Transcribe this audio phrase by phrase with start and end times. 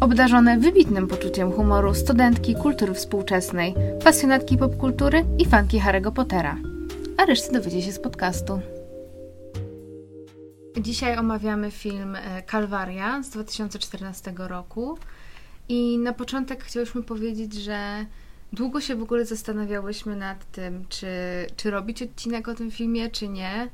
[0.00, 3.74] Obdarzone wybitnym poczuciem humoru studentki kultury współczesnej,
[4.04, 6.56] pasjonatki popkultury i fanki Harry'ego Pottera.
[7.16, 8.60] A resztę dowiecie się z podcastu.
[10.80, 14.98] Dzisiaj omawiamy film e, Kalwaria z 2014 roku.
[15.68, 18.06] I na początek chciałyśmy powiedzieć, że
[18.52, 21.06] długo się w ogóle zastanawiałyśmy nad tym, czy,
[21.56, 23.68] czy robić odcinek o tym filmie, czy nie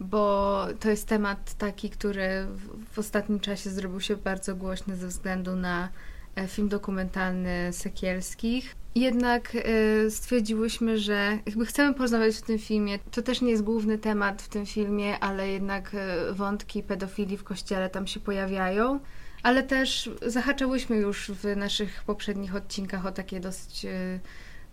[0.00, 5.06] bo to jest temat taki, który w, w ostatnim czasie zrobił się bardzo głośny ze
[5.06, 5.88] względu na
[6.36, 8.74] e, film dokumentalny Sekielskich.
[8.94, 12.98] Jednak y, stwierdziłyśmy, że jakby chcemy porozmawiać o tym filmie.
[12.98, 17.44] To też nie jest główny temat w tym filmie, ale jednak y, wątki pedofilii w
[17.44, 19.00] kościele tam się pojawiają.
[19.42, 23.86] Ale też zahaczałyśmy już w naszych poprzednich odcinkach o takie dosyć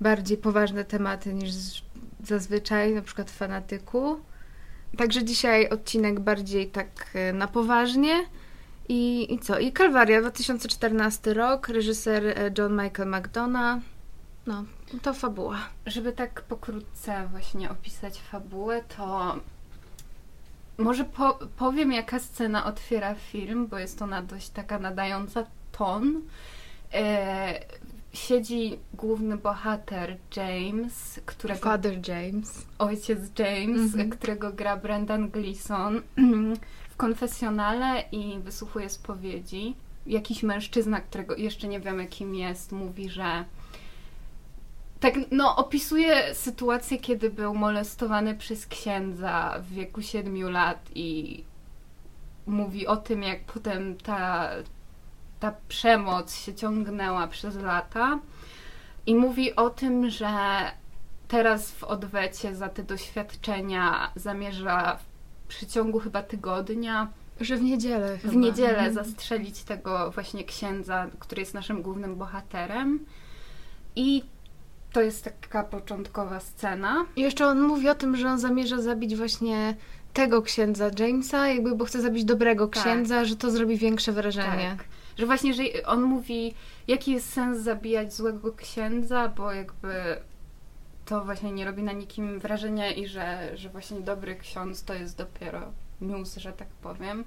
[0.01, 1.51] bardziej poważne tematy niż
[2.23, 4.19] zazwyczaj, na przykład w fanatyku.
[4.97, 8.25] Także dzisiaj odcinek bardziej tak e, na poważnie.
[8.89, 9.59] I, I co?
[9.59, 13.81] I Kalwaria, 2014 rok, reżyser e, John Michael McDonough.
[14.47, 14.63] No,
[15.01, 15.59] to fabuła.
[15.85, 19.35] Żeby tak pokrótce właśnie opisać fabułę, to
[20.77, 26.21] może po, powiem, jaka scena otwiera film, bo jest ona dość taka nadająca ton.
[28.17, 31.59] Siedzi główny bohater James, którego...
[31.59, 32.65] Father James.
[32.79, 34.09] Ojciec James, mm -hmm.
[34.09, 36.01] którego gra Brendan Gleeson
[36.91, 39.75] w konfesjonale i wysłuchuje spowiedzi.
[40.05, 43.45] Jakiś mężczyzna, którego jeszcze nie wiemy kim jest, mówi, że
[44.99, 51.43] tak, no, opisuje sytuację, kiedy był molestowany przez księdza w wieku 7 lat i
[52.47, 54.49] mówi o tym, jak potem ta,
[55.39, 58.19] ta przemoc się ciągnęła przez lata
[59.05, 60.29] i mówi o tym, że
[61.27, 67.07] teraz w odwecie za te doświadczenia zamierza w przeciągu chyba tygodnia
[67.41, 68.17] że w niedzielę.
[68.17, 68.33] Chyba.
[68.33, 68.93] W niedzielę mhm.
[68.93, 73.05] zastrzelić tego właśnie księdza, który jest naszym głównym bohaterem.
[73.95, 74.23] I
[74.93, 77.05] to jest taka początkowa scena.
[77.15, 79.75] I jeszcze on mówi o tym, że on zamierza zabić właśnie
[80.13, 82.83] tego księdza Jamesa, jakby bo chce zabić dobrego tak.
[82.83, 84.75] księdza, że to zrobi większe wrażenie.
[84.77, 84.87] Tak.
[85.17, 86.53] Że właśnie, że on mówi,
[86.87, 89.93] jaki jest sens zabijać złego księdza, bo jakby
[91.05, 95.17] to właśnie nie robi na nikim wrażenia i że, że właśnie dobry ksiądz to jest
[95.17, 97.23] dopiero news, że tak powiem.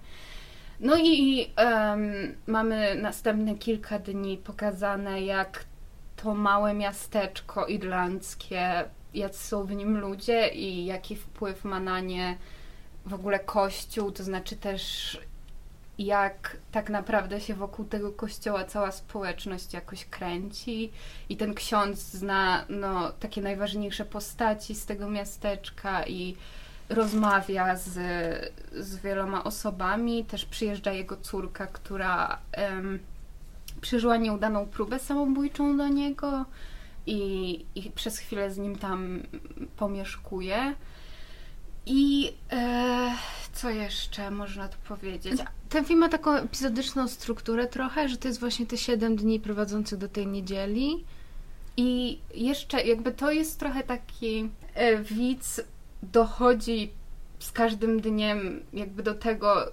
[0.81, 5.65] No i um, mamy następne kilka dni pokazane, jak
[6.17, 8.85] to małe miasteczko irlandzkie,
[9.15, 12.39] jacy są w nim ludzie i jaki wpływ ma na nie
[13.07, 15.19] w ogóle Kościół, to znaczy też
[16.07, 20.91] jak tak naprawdę się wokół tego kościoła cała społeczność jakoś kręci
[21.29, 26.37] i ten ksiądz zna no, takie najważniejsze postaci z tego miasteczka i
[26.89, 27.93] rozmawia z,
[28.73, 30.25] z wieloma osobami.
[30.25, 32.99] Też przyjeżdża jego córka, która um,
[33.81, 36.45] przeżyła nieudaną próbę samobójczą do niego
[37.07, 39.21] i, i przez chwilę z nim tam
[39.77, 40.75] pomieszkuje.
[41.87, 43.17] I e,
[43.53, 45.41] co jeszcze można tu powiedzieć?
[45.69, 49.99] Ten film ma taką epizodyczną strukturę trochę, że to jest właśnie te 7 dni prowadzących
[49.99, 51.05] do tej niedzieli.
[51.77, 55.61] I jeszcze jakby to jest trochę taki e, widz
[56.03, 56.93] dochodzi
[57.39, 59.73] z każdym dniem jakby do tego,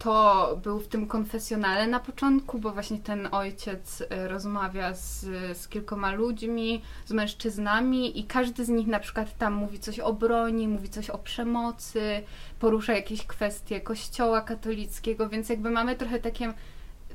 [0.00, 5.24] kto był w tym konfesjonale na początku, bo właśnie ten ojciec e, rozmawia z,
[5.58, 10.12] z kilkoma ludźmi, z mężczyznami i każdy z nich na przykład tam mówi coś o
[10.12, 12.22] broni, mówi coś o przemocy,
[12.58, 16.52] porusza jakieś kwestie kościoła katolickiego, więc jakby mamy trochę takie,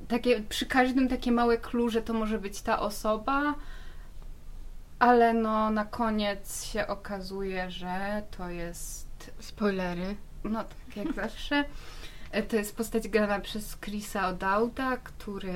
[0.07, 3.55] takie przy każdym takie małe clue, że to może być ta osoba,
[4.99, 9.31] ale no na koniec się okazuje, że to jest...
[9.39, 10.15] Spoilery.
[10.43, 11.65] No tak jak zawsze.
[12.35, 15.53] E, to jest postać grana przez Chrisa O'Dowda, który...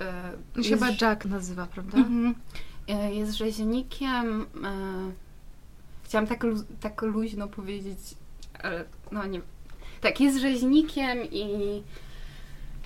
[0.00, 0.68] E, jest...
[0.68, 1.98] chyba Jack nazywa, prawda?
[1.98, 2.34] Mhm.
[2.88, 4.42] E, jest rzeźnikiem.
[4.42, 5.12] E,
[6.04, 7.98] chciałam tak, lu tak luźno powiedzieć,
[8.62, 9.40] ale no nie...
[10.00, 11.82] Tak, jest rzeźnikiem i...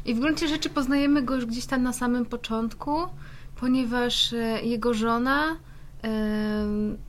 [0.05, 2.97] I w gruncie rzeczy poznajemy go już gdzieś tam na samym początku,
[3.61, 5.57] ponieważ e, jego żona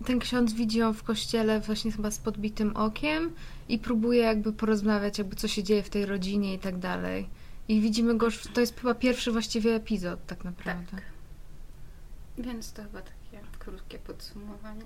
[0.05, 3.31] ten ksiądz widzi ją w kościele właśnie chyba z podbitym okiem
[3.69, 7.29] i próbuje jakby porozmawiać, jakby co się dzieje w tej rodzinie i tak dalej.
[7.67, 10.91] I widzimy go już, to jest chyba pierwszy właściwie epizod tak naprawdę.
[10.91, 11.01] Tak.
[12.37, 14.81] Więc to chyba takie krótkie podsumowanie.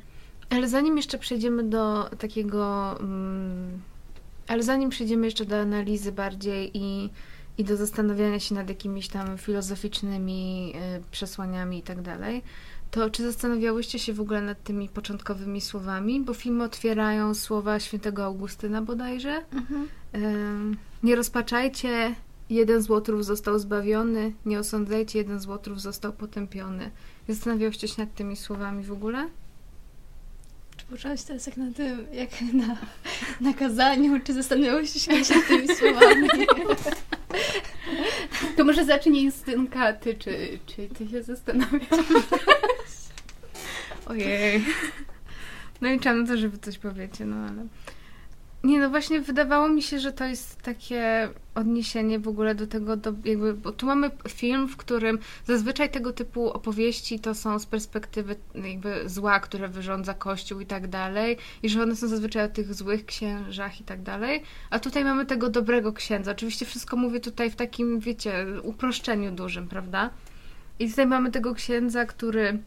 [0.50, 2.96] Ale zanim jeszcze przejdziemy do takiego.
[3.00, 3.82] Mm,
[4.48, 7.10] ale zanim przejdziemy jeszcze do analizy bardziej i,
[7.58, 12.44] i do zastanawiania się nad jakimiś tam filozoficznymi y, przesłaniami i tak dalej,
[12.92, 16.20] to czy zastanawiałyście się w ogóle nad tymi początkowymi słowami?
[16.20, 19.44] Bo filmy otwierają słowa świętego Augustyna bodajże.
[19.54, 19.88] Mhm.
[20.16, 22.16] Ym, nie rozpaczajcie,
[22.50, 26.92] jeden z łotrów został zbawiony, nie osądzajcie, jeden z łotrów został potępiony.
[27.28, 29.28] Zastanawiałyście się nad tymi słowami w ogóle?
[30.78, 32.78] Czy poczułaś teraz jak na tym, jak na,
[33.50, 36.28] na kazaniu, czy zastanawiałyście się nad tymi słowami?
[38.58, 41.90] To może zacznij Justynka, ty, czy, czy ty się zastanawiasz?
[44.12, 44.66] Ojej.
[45.82, 47.68] No liczyłam na to, żeby coś powiecie, no ale...
[48.64, 52.98] Nie, no właśnie wydawało mi się, że to jest takie odniesienie w ogóle do tego,
[52.98, 57.66] do jakby, bo tu mamy film, w którym zazwyczaj tego typu opowieści to są z
[57.66, 62.50] perspektywy jakby zła, które wyrządza Kościół i tak dalej, i że one są zazwyczaj o
[62.50, 66.32] tych złych księżach i tak dalej, a tutaj mamy tego dobrego księdza.
[66.32, 70.10] Oczywiście wszystko mówię tutaj w takim, wiecie, uproszczeniu dużym, prawda?
[70.80, 72.60] I tutaj mamy tego księdza, który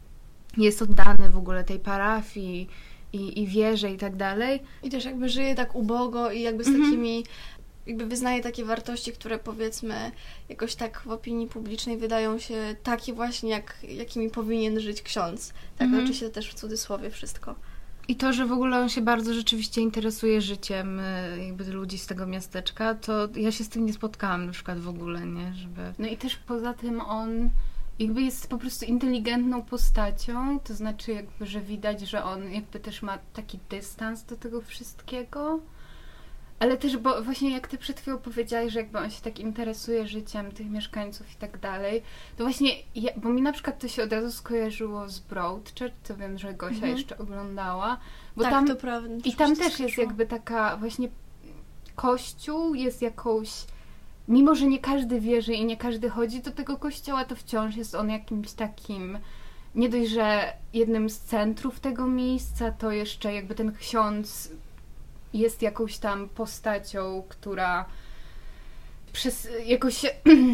[0.56, 2.68] jest oddany w ogóle tej parafii
[3.12, 4.62] i, i wierze i tak dalej.
[4.82, 6.84] I też jakby żyje tak ubogo i jakby z Mhm.
[6.84, 7.24] takimi,
[7.86, 10.10] jakby wyznaje takie wartości, które powiedzmy
[10.48, 15.52] jakoś tak w opinii publicznej wydają się takie właśnie, jak, jakimi powinien żyć ksiądz.
[15.78, 16.02] Tak, Mhm.
[16.02, 17.54] oczywiście też w cudzysłowie wszystko.
[18.08, 22.06] I to, że w ogóle on się bardzo rzeczywiście interesuje życiem y, jakby ludzi z
[22.06, 25.54] tego miasteczka, to ja się z tym nie spotkałam na przykład w ogóle, nie?
[25.54, 25.80] Żeby...
[25.98, 27.50] No i też poza tym on
[27.98, 33.02] jakby jest po prostu inteligentną postacią, to znaczy jakby, że widać, że on jakby też
[33.02, 35.60] ma taki dystans do tego wszystkiego.
[36.58, 40.06] Ale też, bo właśnie jak ty przed chwilą powiedziałaś, że jakby on się tak interesuje
[40.06, 42.02] życiem tych mieszkańców i tak dalej,
[42.36, 46.16] to właśnie, ja, bo mi na przykład to się od razu skojarzyło z Broadchurch, co
[46.16, 46.92] wiem, że Gosia Mhm.
[46.96, 47.98] jeszcze oglądała,
[48.36, 49.08] bo tak, tam to prawda.
[49.24, 50.06] i tam też jest skojarzyło.
[50.06, 51.08] jakby taka właśnie
[51.96, 53.50] kościół jest jakąś
[54.28, 57.94] mimo, że nie każdy wierzy i nie każdy chodzi do tego kościoła, to wciąż jest
[57.94, 59.18] on jakimś takim
[59.74, 64.50] nie dość, że jednym z centrów tego miejsca, to jeszcze jakby ten ksiądz
[65.34, 67.84] jest jakąś tam postacią, która
[69.12, 70.02] przez jakoś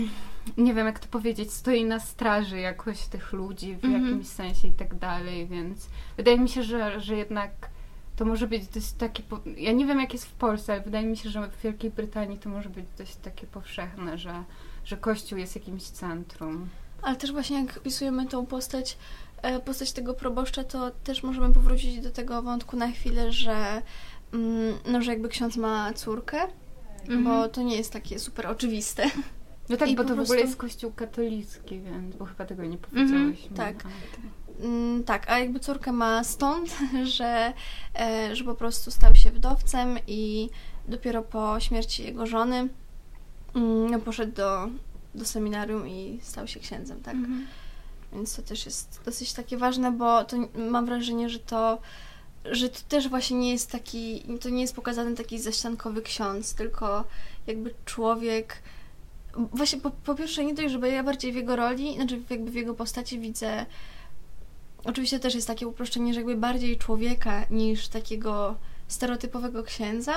[0.57, 4.05] nie wiem jak to powiedzieć, stoi na straży jakoś tych ludzi w Mhm.
[4.05, 7.51] jakimś sensie i tak dalej, więc wydaje mi się, że, że jednak
[8.21, 9.23] to może być dość takie.
[9.23, 9.41] Po...
[9.57, 12.39] Ja nie wiem, jak jest w Polsce, ale wydaje mi się, że w Wielkiej Brytanii
[12.39, 14.45] to może być dość takie powszechne, że,
[14.85, 16.69] że Kościół jest jakimś centrum.
[17.03, 18.99] Ale też właśnie jak opisujemy tą postać,
[19.43, 23.83] e, postać tego proboszcza, to też możemy powrócić do tego wątku na chwilę, że,
[24.33, 26.39] mm, no, że jakby ksiądz ma córkę,
[27.03, 27.25] Mhm.
[27.25, 29.05] bo to nie jest takie super oczywiste.
[29.69, 32.65] No tak, I bo to w prostu- ogóle jest Kościół katolicki, więc bo chyba tego
[32.65, 33.57] nie powiedziałyśmy.
[33.57, 33.85] tak.
[33.85, 33.95] Ale-
[35.07, 36.77] tak, a jakby córkę ma stąd,
[37.17, 37.53] że,
[38.01, 40.51] e, że po prostu stał się wdowcem i
[40.89, 42.69] dopiero po śmierci jego żony
[43.55, 44.69] mm, poszedł do,
[45.15, 47.15] do seminarium i stał się księdzem, tak?
[47.15, 47.47] Mhm.
[48.13, 50.37] Więc to też jest dosyć takie ważne, bo to
[50.71, 51.79] mam wrażenie, że to,
[52.45, 57.05] że to też właśnie nie jest taki, to nie jest pokazany taki zaściankowy ksiądz, tylko
[57.47, 58.63] jakby człowiek.
[59.37, 62.55] Właśnie po, po pierwsze nie dość, że ja bardziej w jego roli, znaczy jakby w
[62.55, 63.67] jego postaci widzę.
[64.85, 68.55] Oczywiście też jest takie uproszczenie, że jakby bardziej człowieka niż takiego
[68.89, 70.15] stereotypowego księdza,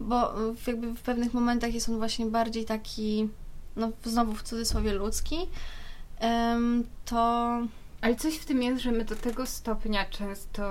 [0.00, 0.34] bo
[0.66, 3.28] jakby w pewnych momentach jest on właśnie bardziej taki,
[3.76, 5.36] no znowu w cudzysłowie ludzki.
[7.04, 7.18] To
[8.00, 10.62] Ale coś w tym jest, że my do tego stopnia często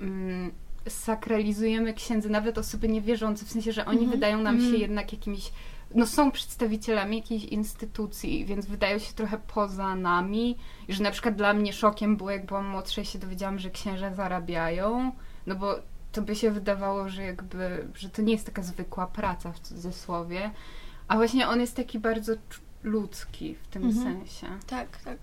[0.00, 0.52] mm,
[0.88, 4.10] sakralizujemy księdzy, nawet osoby niewierzące, w sensie, że oni Mhm.
[4.10, 4.80] wydają nam się Mhm.
[4.82, 5.52] jednak jakimiś,
[5.94, 10.56] no są przedstawicielami jakiejś instytucji, więc wydają się trochę poza nami.
[10.88, 13.70] I że na przykład dla mnie szokiem było, jak byłam młodsza i się dowiedziałam, że
[13.70, 15.12] księża zarabiają,
[15.46, 15.74] no bo
[16.12, 20.50] to by się wydawało, że jakby, że to nie jest taka zwykła praca w cudzysłowie,
[21.08, 22.32] a właśnie on jest taki bardzo
[22.82, 24.04] ludzki w tym Mhm.
[24.16, 24.46] sensie.
[24.66, 25.18] tak, tak.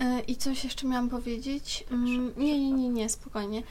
[0.00, 1.84] E, I coś jeszcze miałam powiedzieć?
[1.90, 3.62] Mm, nie, nie, nie, nie, spokojnie.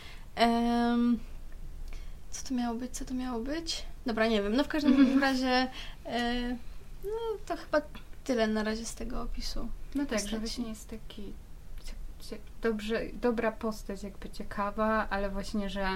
[2.31, 2.91] Co to miało być?
[2.91, 3.83] Co to miało być?
[4.05, 4.55] Dobra, nie wiem.
[4.55, 5.19] No w każdym Mhm.
[5.21, 5.67] razie
[6.05, 6.49] e,
[7.03, 7.09] no
[7.45, 7.81] to chyba
[8.23, 9.67] tyle na razie z tego opisu.
[9.95, 11.33] No tak, że właśnie jest taki
[12.61, 15.87] dobrze, dobra postać, jakby ciekawa, ale właśnie, że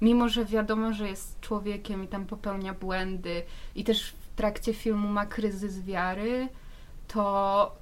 [0.00, 3.42] mimo, że wiadomo, że jest człowiekiem i tam popełnia błędy
[3.74, 6.48] i też w trakcie filmu ma kryzys wiary,
[7.08, 7.76] to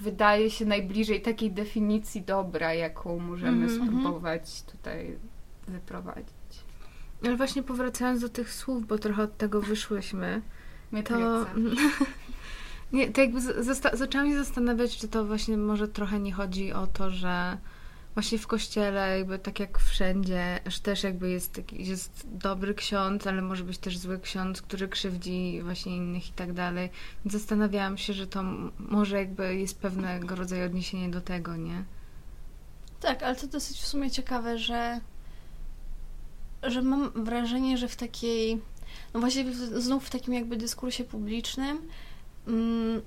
[0.00, 5.18] wydaje się najbliżej takiej definicji dobra, jaką możemy Mhm, spróbować tutaj
[5.68, 6.33] wyprowadzić.
[7.24, 10.42] Ale właśnie powracając do tych słów, bo trochę od tego wyszłyśmy,
[10.94, 11.46] My to...
[12.92, 13.40] nie, to jakby
[13.92, 17.58] zaczęłam się zastanawiać, czy to właśnie może trochę nie chodzi o to, że
[18.14, 23.26] właśnie w kościele, jakby tak jak wszędzie, że też jakby jest, taki, jest dobry ksiądz,
[23.26, 26.90] ale może być też zły ksiądz, który krzywdzi właśnie innych i tak dalej.
[27.24, 28.42] Więc zastanawiałam się, że to
[28.78, 31.84] może jakby jest pewnego rodzaju odniesienie do tego, nie?
[33.00, 35.00] Tak, ale to dosyć w sumie ciekawe, że,
[36.70, 38.60] że mam wrażenie, że w takiej,
[39.14, 41.78] no właśnie w, znów w takim jakby dyskursie publicznym,
[42.46, 43.02] mm,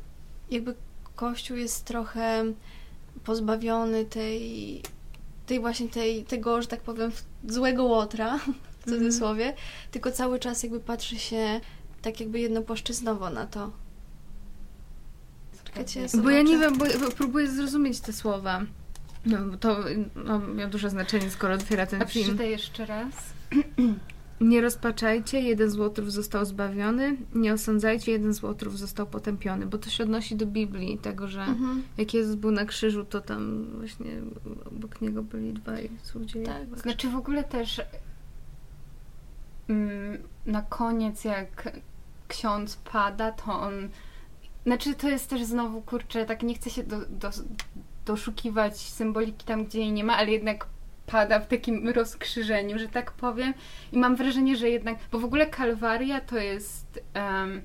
[0.52, 0.76] jakby
[1.16, 2.44] Kościół jest trochę
[3.24, 4.82] pozbawiony tej,
[5.46, 7.12] tej właśnie tej, tego, że tak powiem,
[7.48, 8.40] złego łotra,
[8.80, 9.54] w cudzysłowie,
[9.92, 11.62] tylko cały czas jakby patrzy się
[12.02, 13.72] tak jakby jednopłaszczyznowo na to.
[15.64, 18.62] Czekajcie, ja Bo ja nie wiem, bo bo próbuję zrozumieć te słowa.
[19.26, 19.78] No, to
[20.16, 22.26] no, miał duże znaczenie, skoro otwiera ten A film.
[22.26, 23.14] przeczytaj jeszcze raz.
[24.42, 29.78] Nie rozpaczajcie, jeden z łotrów został zbawiony, nie osądzajcie, jeden z łotrów został potępiony, bo
[29.78, 31.84] to się odnosi do Biblii, tego, że Mhm.
[31.98, 34.12] jak Jezus był na krzyżu, to tam właśnie
[34.66, 36.46] obok niego byli dwaj złodzieje.
[36.46, 36.80] Tak.
[36.80, 37.82] Znaczy w ogóle też
[39.70, 41.80] mm, na koniec jak
[42.28, 43.90] ksiądz pada, to on...
[44.66, 47.30] Znaczy to jest też znowu, kurczę, tak nie chcę się do, do,
[48.06, 50.68] doszukiwać symboliki tam, gdzie jej nie ma, ale jednak
[51.12, 53.54] pada w takim rozkrzyżeniu, że tak powiem.
[53.92, 54.98] I mam wrażenie, że jednak...
[55.12, 57.00] Bo w ogóle Kalwaria to jest...
[57.14, 57.62] em,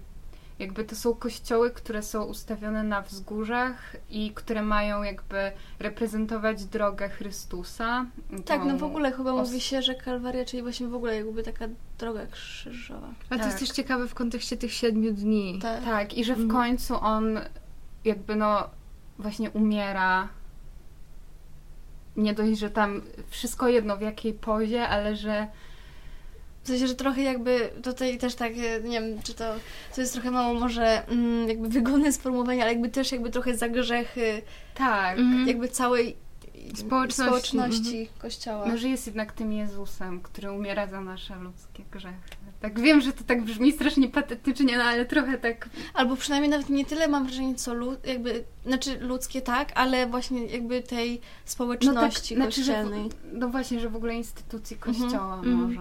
[0.59, 7.09] jakby to są kościoły, które są ustawione na wzgórzach i które mają jakby reprezentować drogę
[7.09, 8.07] Chrystusa.
[8.45, 11.43] Tak, no w ogóle chyba os- mówi się, że Kalwaria, czyli właśnie w ogóle jakby
[11.43, 11.65] taka
[11.99, 13.09] droga krzyżowa.
[13.31, 13.69] Ale to jest Tak.
[13.69, 15.59] też ciekawe w kontekście tych siedmiu dni.
[15.63, 15.85] Tak.
[15.85, 16.61] Tak, i że w Mhm.
[16.61, 17.41] końcu on
[18.05, 18.71] jakby no
[19.19, 20.29] właśnie umiera.
[22.17, 25.47] Nie dość, że tam wszystko jedno w jakiej pozie, ale że
[26.65, 29.55] W sensie, że trochę jakby tutaj też tak, e, nie wiem, czy to,
[29.95, 33.69] to jest trochę mało może mm, jakby wygodne sformułowanie, ale jakby też jakby trochę za
[33.69, 34.43] grzechy
[34.75, 35.49] tak, Mhm.
[35.49, 36.17] jakby całej
[36.75, 37.23] Społeczności.
[37.23, 38.67] społeczności kościoła.
[38.69, 42.37] no, że jest jednak tym Jezusem, który umiera za nasze ludzkie grzechy.
[42.63, 46.69] Tak wiem, że to tak brzmi strasznie patetycznie, no ale trochę tak Albo przynajmniej nawet
[46.69, 52.37] nie tyle mam wrażenie, co lud, jakby, znaczy ludzkie tak, ale właśnie jakby tej społeczności
[52.37, 53.09] no, tak, znaczy, kościelnej.
[53.11, 55.55] w, no właśnie, że w ogóle instytucji kościoła Mhm.
[55.57, 55.79] może.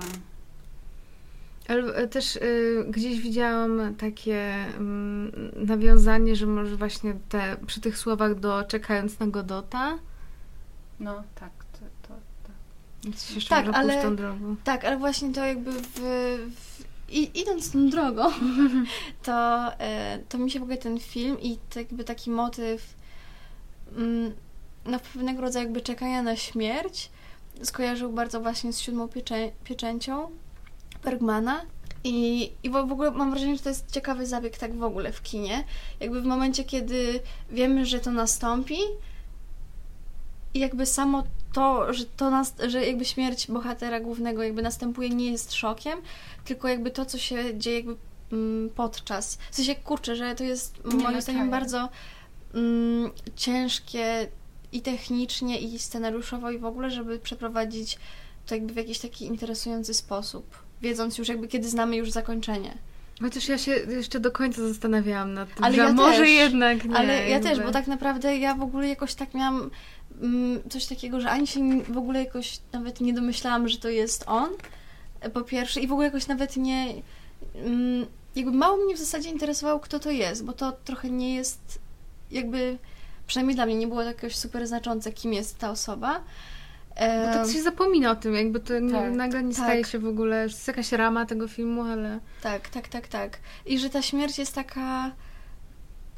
[1.68, 4.44] Ale też y, gdzieś widziałam takie
[4.78, 9.98] mm, nawiązanie, że może właśnie te, przy tych słowach do czekając na Godota,
[11.00, 12.50] No tak, to, to, to.
[13.04, 14.56] więc się jeszcze Tak, może ale- pójść tą drogą.
[14.64, 16.00] Tak, ale właśnie to jakby w,
[16.56, 16.71] w
[17.12, 18.24] i, idąc tą drogą,
[19.24, 22.96] to, e, to mi się w ogóle ten film i to jakby taki motyw
[23.98, 24.34] mm,
[24.86, 27.10] no pewnego rodzaju jakby czekania na śmierć
[27.64, 30.32] skojarzył bardzo właśnie z siódmą pieczę, pieczęcią
[31.04, 31.62] Bergmana.
[32.04, 35.22] I, I w ogóle mam wrażenie, że to jest ciekawy zabieg tak w ogóle w
[35.22, 35.64] kinie.
[36.00, 38.78] Jakby w momencie, kiedy wiemy, że to nastąpi
[40.54, 45.32] i jakby samo to, że to nas, że jakby śmierć bohatera głównego jakby następuje nie
[45.32, 46.00] jest szokiem,
[46.46, 47.96] tylko jakby to, co się dzieje jakby
[48.32, 49.38] mm, podczas.
[49.52, 51.62] W sensie, kurczę, że to jest Nie moim zdaniem nakaja.
[51.62, 51.90] bardzo
[52.54, 54.28] mm, ciężkie
[54.72, 57.98] i technicznie, i scenariuszowo, i w ogóle, żeby przeprowadzić
[58.46, 62.78] to jakby w jakiś taki interesujący sposób, wiedząc już jakby, kiedy znamy już zakończenie.
[63.22, 66.30] Chociaż ja się jeszcze do końca zastanawiałam nad tym, Ale że ja może też.
[66.30, 66.96] jednak nie.
[66.98, 67.66] Ale ja też, jakby.
[67.66, 69.72] bo tak naprawdę ja w ogóle jakoś tak miałam
[70.70, 74.50] coś takiego, że ani się w ogóle jakoś nawet nie domyślałam, że to jest on,
[75.22, 76.94] e, po pierwsze, i w ogóle jakoś nawet nie.
[77.56, 81.80] mm, Jakby mało mnie w zasadzie interesowało, kto to jest, bo to trochę nie jest
[82.32, 82.78] jakby.
[83.28, 86.24] Przynajmniej dla mnie nie było jakoś super znaczące, kim jest ta osoba.
[86.90, 89.64] Bo tak się zapomina o tym, jakby to Tak, nagle nie tak.
[89.64, 92.20] staje się w ogóle, że jest jakaś rama tego filmu, ale...
[92.44, 93.40] Tak, tak, tak, tak.
[93.66, 95.12] I że ta śmierć jest taka.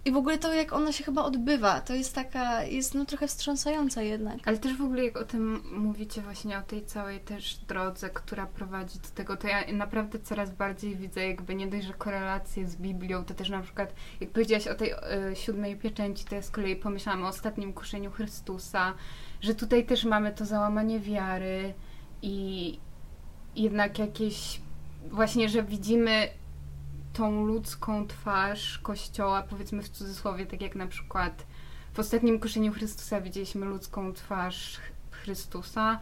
[0.05, 3.27] I w ogóle to, jak ona się chyba odbywa, to jest taka, jest no trochę
[3.27, 4.37] wstrząsająca jednak.
[4.45, 8.45] Ale też w ogóle jak o tym mówicie właśnie o tej całej też drodze, która
[8.45, 12.75] prowadzi do tego, to ja naprawdę coraz bardziej widzę jakby nie dość, że korelacje z
[12.75, 14.95] Biblią, to też na przykład jak powiedziałaś o tej e,
[15.35, 18.93] siódmej pieczęci, to ja z kolei pomyślałam o ostatnim kuszeniu Chrystusa,
[19.41, 21.73] że tutaj też mamy to załamanie wiary
[22.21, 22.79] i
[23.55, 24.61] jednak jakieś
[25.11, 26.29] właśnie, że widzimy
[27.13, 31.45] tą ludzką twarz Kościoła, powiedzmy w cudzysłowie, tak jak na przykład
[31.93, 35.99] w ostatnim kuszeniu Chrystusa widzieliśmy ludzką twarz Ch- Chrystusa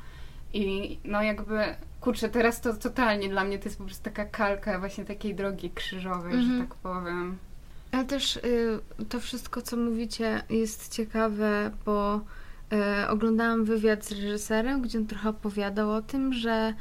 [0.54, 4.80] i no jakby, kurczę, teraz to totalnie dla mnie to jest po prostu taka kalka
[4.80, 6.58] właśnie takiej drogi krzyżowej, Mhm.
[6.58, 7.38] że tak powiem.
[7.92, 12.22] Ale też y, to wszystko, co mówicie, jest ciekawe, bo
[13.04, 16.74] y, oglądałam wywiad z reżyserem, gdzie on trochę opowiadał o tym, że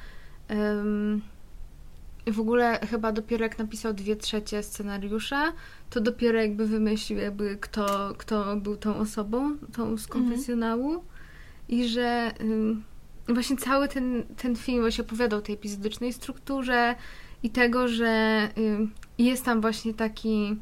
[2.30, 5.52] w ogóle chyba dopiero jak napisał dwie trzecie scenariusza,
[5.90, 11.04] to dopiero jakby wymyślił, jakby kto, kto był tą osobą, tą z konfesjonału.
[11.68, 12.32] i że
[13.28, 16.94] właśnie cały ten, ten film właśnie opowiadał o tej epizodycznej strukturze
[17.42, 18.49] i tego, że
[19.18, 20.56] jest tam właśnie taki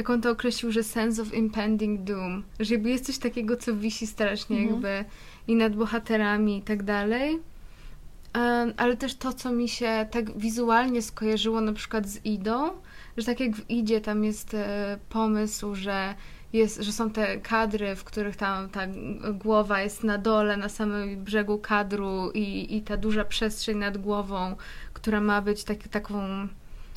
[0.00, 3.76] jak on to określił, że sense of impending doom, że jakby jest coś takiego, co
[3.76, 4.74] wisi strasznie mhm.
[4.74, 5.10] jakby
[5.48, 7.38] i nad bohaterami i tak dalej.
[8.76, 12.70] Ale też to, co mi się tak wizualnie skojarzyło na przykład z Idą,
[13.16, 16.14] że tak jak w Idzie tam jest e, pomysł, że
[16.52, 18.80] jest, że są te kadry, w których tam ta
[19.32, 24.56] głowa jest na dole, na samym brzegu kadru i, i ta duża przestrzeń nad głową,
[24.92, 26.48] która ma być tak, taką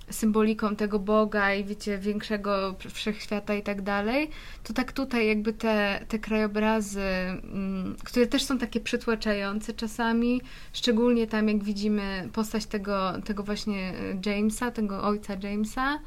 [0.10, 4.30] symboliką tego Boga i wiecie, większego wszechświata i tak dalej,
[4.64, 10.42] to tak tutaj jakby te, te krajobrazy, mm, które też są takie przytłaczające czasami,
[10.74, 13.94] szczególnie tam jak widzimy postać tego, tego właśnie
[14.26, 16.00] Jamesa, tego ojca Jamesa,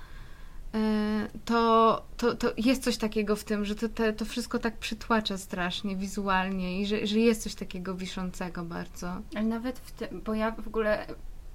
[0.74, 4.78] e, to, to, to jest coś takiego w tym, że to, to, to wszystko tak
[4.78, 9.22] przytłacza strasznie wizualnie i że, że jest coś takiego wiszącego bardzo.
[9.34, 11.06] Ale nawet w tym, bo ja w ogóle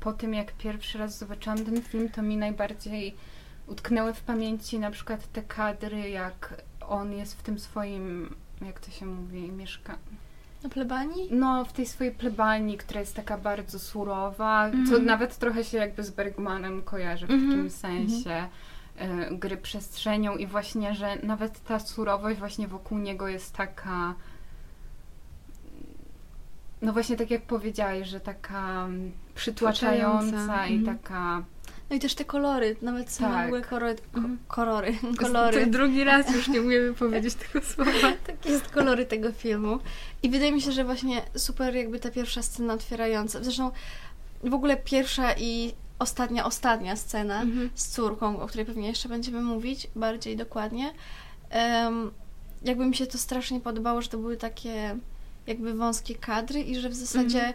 [0.02, 3.16] po tym, jak pierwszy raz zobaczyłam ten film, to mi najbardziej
[3.68, 8.92] utknęły w pamięci na przykład te kadry, jak on jest w tym swoim, jak to
[8.92, 9.98] się mówi, mieszka...
[10.64, 11.30] Na plebanii?
[11.32, 15.78] No, w tej swojej plebanii, która jest taka bardzo surowa, mm co nawet trochę się
[15.78, 17.52] jakby z Bergmanem kojarzy w mm -hmm.
[17.52, 18.48] takim sensie
[18.98, 19.32] mm -hmm.
[19.34, 24.16] y, gry przestrzenią i właśnie, że nawet ta surowość właśnie wokół niego jest taka
[26.82, 30.98] no właśnie tak jak powiedziałeś, że taka mm, przytłaczająca i mhm.
[30.98, 31.44] taka...
[31.90, 33.48] No i też te kolory, nawet same tak.
[33.48, 34.38] były kolory, mhm.
[34.48, 35.66] kolory, kolory.
[35.66, 38.14] Drugi raz już nie umiemy powiedzieć tego słowa.
[38.28, 39.80] Tak jest kolory tego filmu.
[40.24, 43.44] I wydaje mi się, że właśnie super jakby ta pierwsza scena otwierająca.
[43.44, 43.72] Zresztą
[44.44, 47.70] w ogóle pierwsza i ostatnia, ostatnia scena mhm.
[47.76, 50.94] z córką, o której pewnie jeszcze będziemy mówić bardziej dokładnie.
[51.54, 52.12] Um,
[52.64, 54.96] jakby mi się to strasznie podobało, że to były takie
[55.52, 57.54] jakby wąskie kadry i że w zasadzie mhm.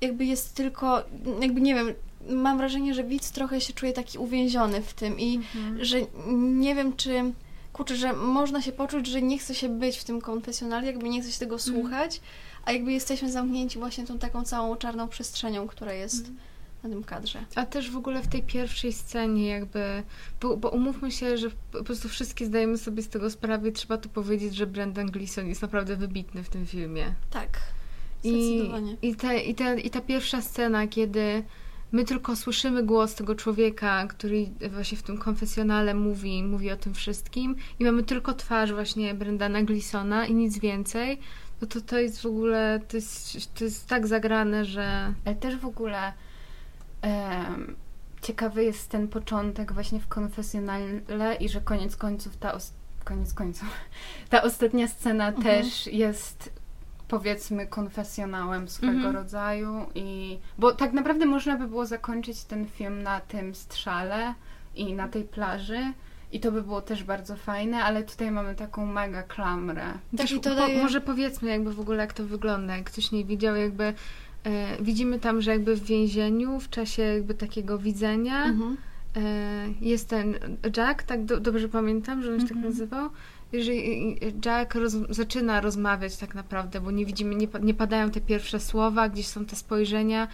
[0.00, 1.02] jakby jest tylko,
[1.40, 1.94] jakby nie wiem,
[2.28, 5.84] mam wrażenie, że widz trochę się czuje taki uwięziony w tym i mhm.
[5.84, 5.98] że
[6.36, 7.32] nie wiem, czy
[7.72, 11.22] kurczę, że można się poczuć, że nie chce się być w tym konfesjonale, jakby nie
[11.22, 11.72] chce się tego mhm.
[11.72, 12.20] słuchać,
[12.64, 16.30] a jakby jesteśmy zamknięci właśnie tą taką całą czarną przestrzenią, która jest
[16.82, 17.44] na tym kadrze.
[17.54, 20.02] A też w ogóle w tej pierwszej scenie jakby,
[20.40, 23.98] bo, bo umówmy się, że po prostu wszystkie zdajemy sobie z tego sprawę i trzeba
[23.98, 27.14] tu powiedzieć, że Brendan Gleeson jest naprawdę wybitny w tym filmie.
[27.30, 27.58] Tak,
[28.24, 28.96] zdecydowanie.
[29.02, 31.42] I, i, te, i, te, I ta pierwsza scena, kiedy
[31.92, 36.94] my tylko słyszymy głos tego człowieka, który właśnie w tym konfesjonale mówi, mówi o tym
[36.94, 41.20] wszystkim i mamy tylko twarz właśnie Brendana Gleesona i nic więcej,
[41.60, 45.14] no to to jest w ogóle, to jest, to jest tak zagrane, że...
[45.24, 46.12] Ale też w ogóle
[48.20, 52.72] ciekawy jest ten początek właśnie w konfesjonale i że koniec końców ta os-
[53.04, 53.68] koniec końców
[54.30, 55.44] ta ostatnia scena mhm.
[55.44, 56.52] też jest
[57.08, 59.14] powiedzmy konfesjonałem swego mhm.
[59.14, 64.34] rodzaju i bo tak naprawdę można by było zakończyć ten film na tym strzale
[64.74, 65.92] i na tej plaży
[66.32, 69.84] i to by było też bardzo fajne, ale tutaj mamy taką mega klamrę.
[70.16, 70.82] Tak, i to daje...
[70.82, 73.94] Może powiedzmy jakby w ogóle jak to wygląda, jak ktoś nie widział jakby
[74.80, 78.76] widzimy tam, że jakby w więzieniu, w czasie jakby takiego widzenia mhm.
[79.16, 79.20] e,
[79.80, 80.38] jest ten
[80.76, 82.72] Jack, tak do, dobrze pamiętam, że on się tak mhm.
[82.72, 83.10] tak nazywał,
[83.52, 83.72] że
[84.46, 89.08] Jack roz, zaczyna rozmawiać tak naprawdę, bo nie widzimy, nie, nie padają te pierwsze słowa,
[89.08, 90.28] gdzieś są te spojrzenia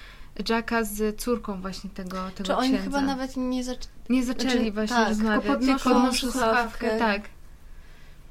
[0.48, 2.84] Jacka z córką właśnie tego, tego Czy oni księdza.
[2.84, 5.42] chyba nawet nie, zac nie zaczęli znaczy, właśnie tak, rozmawiać.
[5.42, 6.98] Tylko podnoszą, podnoszą słuchawkę.
[6.98, 7.22] Tak.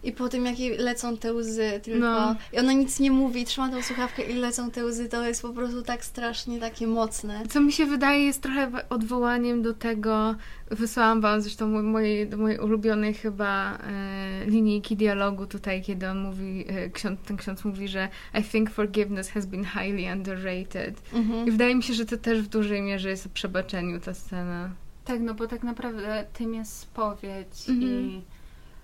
[0.03, 1.99] I po tym, jakie lecą te łzy tylko.
[1.99, 2.35] No.
[2.53, 5.49] I ona nic nie mówi, trzyma tą słuchawkę i lecą te łzy, to jest po
[5.49, 7.43] prostu tak strasznie takie mocne.
[7.49, 10.35] Co mi się wydaje jest trochę odwołaniem do tego,
[10.71, 16.65] wysłałam wam zresztą mojej, do mojej ulubionej chyba e, linijki dialogu tutaj, kiedy on mówi,
[16.67, 21.01] e, ksiądz, ten ksiądz mówi, że I think forgiveness has been highly underrated.
[21.13, 21.47] Mhm.
[21.47, 24.69] I wydaje mi się, że to też w dużej mierze jest o przebaczeniu ta scena.
[25.05, 27.91] Tak, no bo tak naprawdę tym jest spowiedź mhm.
[27.91, 28.21] i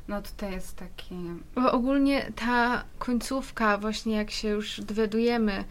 [0.09, 1.15] no tutaj jest taki...
[1.55, 5.63] Bo ogólnie ta końcówka, właśnie jak się już dowiadujemy,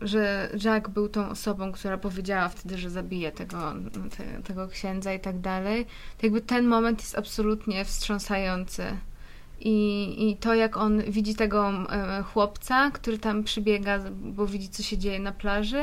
[0.00, 3.74] że Jack był tą osobą, która powiedziała wtedy, że zabije tego,
[4.16, 5.86] te, tego księdza i tak dalej,
[6.18, 8.84] to jakby ten moment jest absolutnie wstrząsający.
[9.60, 11.72] I, I to, jak on widzi tego
[12.32, 15.82] chłopca, który tam przybiega, bo widzi, co się dzieje na plaży,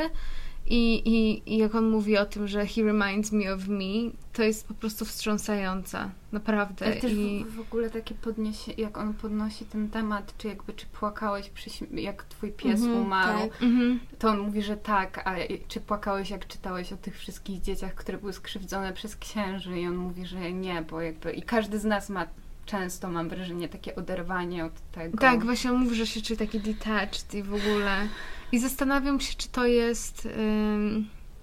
[0.66, 4.44] i, i, I jak on mówi o tym, że he reminds me of me, to
[4.44, 6.10] jest po prostu wstrząsająca.
[6.32, 6.86] Naprawdę.
[6.86, 7.46] Ale też I...
[7.50, 11.70] w, w ogóle takie podniesie, jak on podnosi ten temat, czy jakby, czy płakałeś, przy,
[11.92, 13.62] jak twój pies mm -hmm, umarł, tak.
[13.62, 14.00] mm -hmm.
[14.20, 15.36] to on mówi, że tak, a
[15.68, 19.96] czy płakałeś, jak czytałeś o tych wszystkich dzieciach, które były skrzywdzone przez księży i on
[19.96, 22.28] mówi, że nie, bo jakby i każdy z nas ma
[22.66, 25.18] często mam wrażenie takie oderwanie od tego.
[25.18, 28.08] Tak, właśnie mówi, że się czuje taki detached i w ogóle.
[28.52, 30.28] I zastanawiam się, czy to jest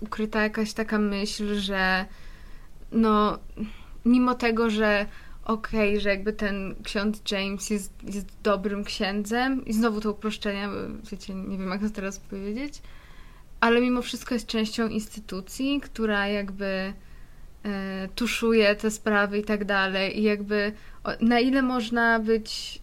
[0.00, 2.06] ukryta jakaś taka myśl, że
[2.92, 3.38] no,
[4.04, 5.06] mimo tego, że
[5.44, 10.68] okej, okay, że jakby ten ksiądz James jest, jest dobrym księdzem i znowu to uproszczenie,
[11.10, 12.82] wiecie, nie wiem jak to teraz powiedzieć,
[13.60, 16.92] ale mimo wszystko jest częścią instytucji, która jakby
[17.64, 20.20] e, tuszuje te sprawy i tak dalej.
[20.20, 20.72] I jakby
[21.20, 22.82] na ile można być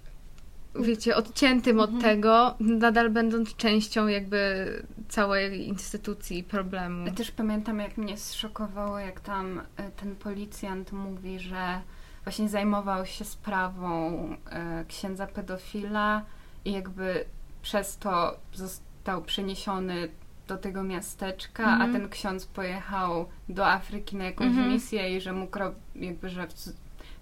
[0.76, 2.04] wiecie, odciętym od mhm.
[2.04, 4.68] tego, nadal będąc częścią jakby
[5.10, 7.06] całej instytucji i problemu.
[7.06, 11.82] Ja też pamiętam, jak mnie zszokowało, jak tam e, ten policjant mówi, że
[12.24, 16.22] właśnie zajmował się sprawą e, księdza pedofila
[16.66, 17.26] i jakby
[17.62, 20.10] przez to został przeniesiony
[20.48, 21.70] do tego miasteczka, -hmm.
[21.70, 21.94] a mhm.
[21.94, 24.72] ten ksiądz pojechał do Afryki na jakąś -hmm.
[24.72, 25.60] misję i że mógł
[25.96, 26.54] jakby, że w,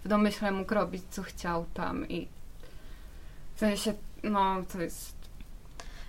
[0.06, 2.28] w domyśle mógł robić co chciał tam i
[3.62, 3.94] sensie,
[4.24, 5.16] no to jest...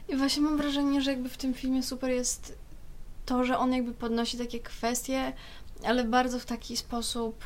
[0.09, 2.59] I właśnie mam wrażenie, że jakby w tym filmie super jest
[3.27, 5.33] to, że on jakby podnosi takie kwestie,
[5.85, 7.45] ale bardzo w taki sposób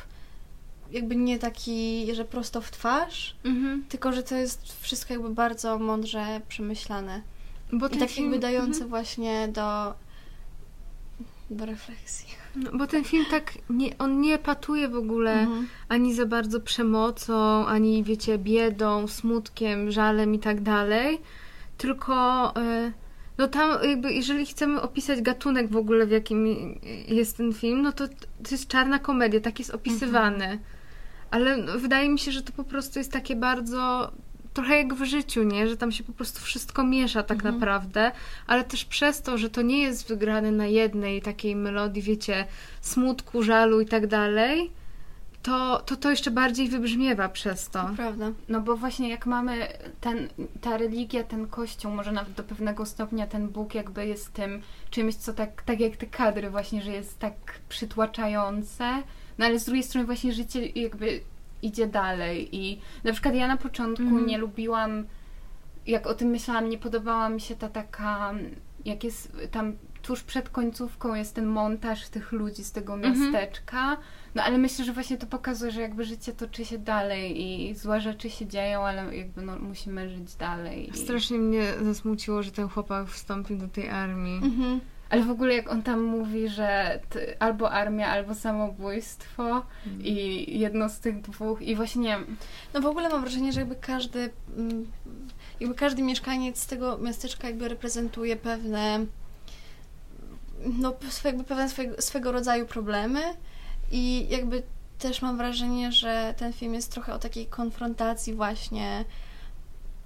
[0.91, 3.85] jakby nie taki, że prosto w twarz, mhm.
[3.89, 7.21] tylko że to jest wszystko jakby bardzo mądrze przemyślane.
[7.73, 8.25] Bo I tak film...
[8.25, 8.89] jakby dające mhm.
[8.89, 9.93] właśnie do,
[11.49, 12.27] do refleksji.
[12.55, 15.67] No, bo ten film tak, nie, on nie patuje w ogóle mhm.
[15.89, 21.21] ani za bardzo przemocą, ani wiecie, biedą, smutkiem, żalem i tak dalej,
[21.77, 22.53] tylko...
[22.57, 23.07] Y
[23.37, 26.47] no tam jakby, jeżeli chcemy opisać gatunek w ogóle, w jakim
[27.07, 30.45] jest ten film, no to to jest czarna komedia, tak jest opisywany.
[30.45, 30.59] Mhm.
[31.31, 34.11] Ale no, wydaje mi się, że to po prostu jest takie bardzo
[34.57, 35.67] trochę jak w życiu, nie?
[35.67, 37.55] Że tam się po prostu wszystko miesza tak mhm.
[37.55, 38.11] naprawdę,
[38.47, 42.45] ale też przez to, że to nie jest wygrane na jednej takiej melodii, wiecie,
[42.81, 44.71] smutku, żalu i tak dalej,
[45.43, 47.89] to, to to jeszcze bardziej wybrzmiewa przez to.
[47.95, 48.31] Prawda.
[48.49, 49.67] No bo właśnie jak mamy
[50.01, 50.27] ten,
[50.61, 55.15] ta religia, ten kościół, może nawet do pewnego stopnia ten Bóg jakby jest tym czymś,
[55.15, 57.33] co tak, tak jak te kadry właśnie, że jest tak
[57.69, 59.03] przytłaczające,
[59.37, 61.21] no ale z drugiej strony właśnie życie jakby
[61.61, 64.25] idzie dalej i na przykład ja na początku mm.
[64.25, 65.05] nie lubiłam,
[65.87, 68.33] jak o tym myślałam, nie podobała mi się ta taka,
[68.85, 73.19] jak jest tam tuż przed końcówką jest ten montaż tych ludzi z tego mhm.
[73.19, 73.97] miasteczka,
[74.35, 78.01] no ale myślę, że właśnie to pokazuje, że jakby życie toczy się dalej i złe
[78.01, 80.91] rzeczy się dzieją, ale jakby no, musimy żyć dalej.
[80.93, 84.37] Strasznie mnie zasmuciło, że ten chłopak wstąpił do tej armii.
[84.37, 84.79] Mhm.
[85.09, 86.99] Ale w ogóle jak on tam mówi, że
[87.39, 90.01] albo armia, albo samobójstwo mm.
[90.01, 92.17] i jedno z tych dwóch i właśnie...
[92.73, 94.91] No w ogóle mam wrażenie, że jakby każdy mm,
[95.59, 99.05] jakby każdy mieszkaniec tego miasteczka jakby reprezentuje pewne
[100.65, 100.93] no
[101.25, 103.21] jakby pewne swego, swego rodzaju problemy
[103.91, 104.63] i jakby
[104.99, 109.05] też mam wrażenie, że ten film jest trochę o takiej konfrontacji właśnie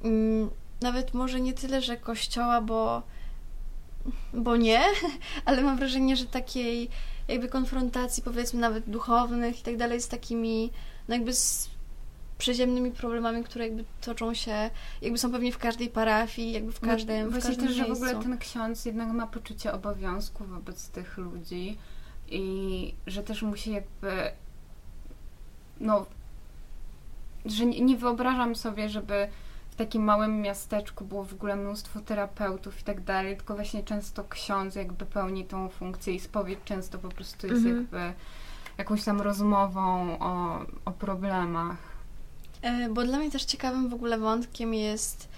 [0.04, 0.50] mm,
[0.82, 3.04] nawet może nie tyle, że kościoła, bo
[4.34, 4.82] bo nie,
[5.46, 6.90] ale mam wrażenie, że takiej
[7.28, 10.72] jakby konfrontacji powiedzmy nawet duchownych i tak dalej z takimi
[11.08, 11.70] no jakby z
[12.38, 14.70] przyziemnymi problemami, które jakby toczą się,
[15.02, 17.86] jakby są pewnie w każdej parafii, jakby w no, każdym, no, w każdym też, że
[17.86, 21.78] w ogóle ten ksiądz jednak ma poczucie obowiązku wobec tych ludzi
[22.28, 24.32] i że też musi jakby
[25.80, 26.06] no
[27.46, 29.28] że nie, nie wyobrażam sobie, żeby
[29.86, 34.76] takim małym miasteczku było w ogóle mnóstwo terapeutów i tak dalej, tylko właśnie często ksiądz
[34.76, 37.78] jakby pełni tą funkcję i spowiedź często po prostu jest mhm.
[37.78, 38.14] jakby
[38.78, 41.78] jakąś tam rozmową o, o problemach.
[42.62, 45.30] E, bo dla mnie też ciekawym w ogóle wątkiem jest,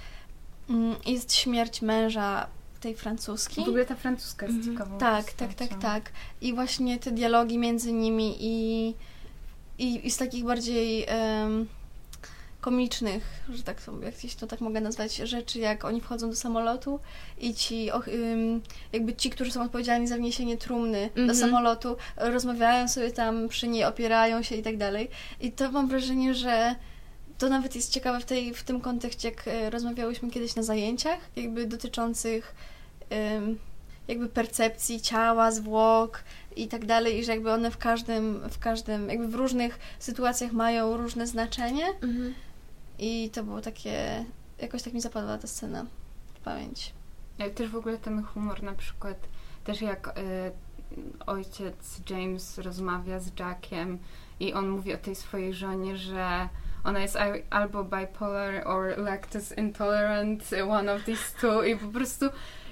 [0.70, 2.48] mm, jest śmierć męża
[2.80, 3.66] tej francuskiej.
[3.66, 4.76] W ogóle ta francuska jest mhm.
[4.76, 6.12] ciekawą Tak, tak, tak, tak.
[6.42, 8.88] I właśnie te dialogi między nimi i,
[9.78, 11.06] i, i z takich bardziej...
[11.44, 11.68] Um,
[12.64, 17.00] komicznych, że tak sobie, jak to tak mogę nazwać, rzeczy, jak oni wchodzą do samolotu
[17.38, 17.90] i ci,
[18.94, 21.16] jakby ci, którzy są odpowiedzialni za wniesienie trumny mm -hmm.
[21.16, 21.40] do mhm.
[21.40, 25.10] samolotu, rozmawiają sobie tam przy niej, opierają się i tak dalej.
[25.42, 26.76] I to mam wrażenie, że
[27.38, 31.20] to nawet jest ciekawe w, tej, w tym kontekście, jak e, rozmawiałyśmy kiedyś na zajęciach,
[31.36, 32.56] jakby dotyczących
[34.08, 36.24] jakby percepcji ciała, zwłok
[36.56, 40.52] i tak dalej, i że jakby one w każdym, w każdym, jakby w różnych sytuacjach
[40.52, 41.86] mają różne znaczenie.
[42.02, 42.34] Mhm.
[43.00, 44.26] I to było takie,
[44.60, 45.86] jakoś tak mi zapadła ta scena
[46.34, 46.94] w pamięć.
[47.56, 49.18] Też w ogóle ten humor na przykład,
[49.64, 50.52] też jak y,
[51.26, 54.00] ojciec James rozmawia z Jackiem
[54.40, 56.50] i on mówi o tej swojej żonie, że
[56.84, 57.18] ona jest
[57.50, 62.26] albo bipolar or lactose intolerant, one of these two i po prostu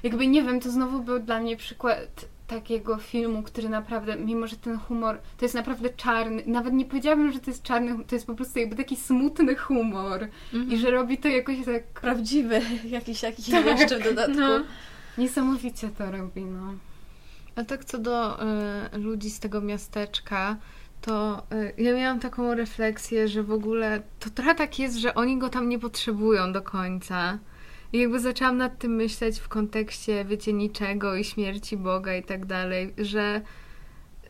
[0.04, 4.56] jakby nie wiem, to znowu był dla mnie przykład takiego filmu, który naprawdę, mimo że
[4.56, 8.28] ten humor to jest naprawdę czarny, nawet nie powiedziałabym, że to jest czarny, to jest
[8.28, 10.72] po prostu jakby taki smutny humor Mhm.
[10.72, 12.62] i że robi to jakoś tak Prawdziwy
[12.98, 13.66] jakiś taki Tak.
[13.66, 14.40] jeszcze w dodatku.
[14.40, 14.60] No.
[15.18, 16.74] niesamowicie to robi, no.
[17.56, 18.44] A tak co do
[18.94, 20.58] y, ludzi z tego miasteczka,
[21.02, 21.44] to
[21.78, 25.50] y, ja miałam taką refleksję, że w ogóle to trochę tak jest, że oni go
[25.50, 27.38] tam nie potrzebują do końca.
[27.94, 32.46] I jakby zaczęłam nad tym myśleć w kontekście, wiecie, niczego i śmierci Boga i tak
[32.46, 33.42] dalej, że,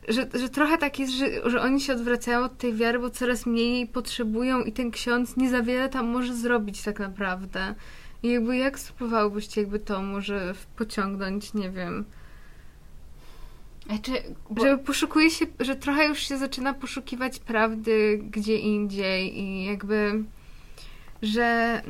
[0.08, 3.46] że, że trochę tak jest, że, że oni się odwracają od tej wiary, bo coraz
[3.46, 7.74] mniej jej potrzebują i ten ksiądz nie za wiele tam może zrobić tak naprawdę.
[8.22, 12.04] I jakby jak spróbowałybyście jakby to może pociągnąć, nie wiem,
[13.86, 14.12] Znaczy,
[14.50, 20.24] bo, że poszukuje się, że trochę już się zaczyna poszukiwać prawdy gdzie indziej i jakby,
[21.22, 21.82] że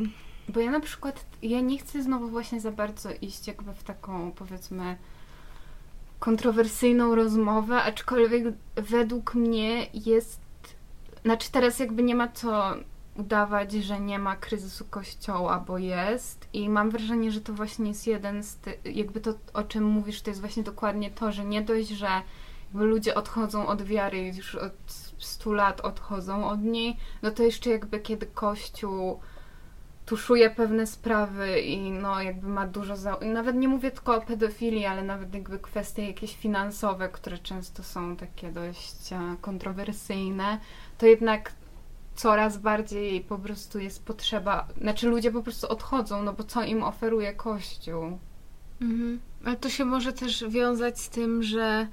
[0.53, 4.33] bo ja na przykład, ja nie chcę znowu właśnie za bardzo iść jakby w taką,
[4.33, 4.97] powiedzmy,
[6.19, 8.45] kontrowersyjną rozmowę, aczkolwiek
[8.77, 10.41] według mnie jest,
[11.23, 12.75] znaczy teraz jakby nie ma co
[13.17, 18.07] udawać, że nie ma kryzysu kościoła, bo jest i mam wrażenie, że to właśnie jest
[18.07, 21.63] jeden z ty, jakby to, o czym mówisz, to jest właśnie dokładnie to, że nie
[21.63, 22.09] dość, że
[22.75, 24.73] ludzie odchodzą od wiary już od
[25.19, 29.21] 100 lat odchodzą od niej, no to jeszcze jakby kiedy kościół
[30.13, 33.19] tuszuje pewne sprawy i no jakby ma dużo za...
[33.21, 38.17] Nawet nie mówię tylko o pedofilii, ale nawet jakby kwestie jakieś finansowe, które często są
[38.17, 40.59] takie dość e, kontrowersyjne,
[40.99, 41.53] to jednak
[42.15, 46.83] coraz bardziej po prostu jest potrzeba, znaczy ludzie po prostu odchodzą, no bo co im
[46.83, 48.19] oferuje Kościół?
[48.81, 49.21] Mhm.
[49.45, 51.87] Ale to się może też wiązać z tym, że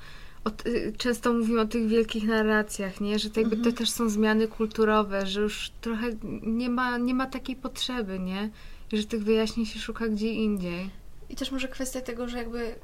[0.43, 3.19] od, y, często mówimy o tych wielkich narracjach, nie?
[3.19, 3.73] Że to, jakby Mhm.
[3.73, 6.05] to też są zmiany kulturowe, że już trochę
[6.43, 8.49] nie ma, nie ma takiej potrzeby, nie?
[8.91, 10.89] I że tych wyjaśnień się szuka gdzie indziej.
[11.29, 12.75] I też może kwestia tego, że jakby,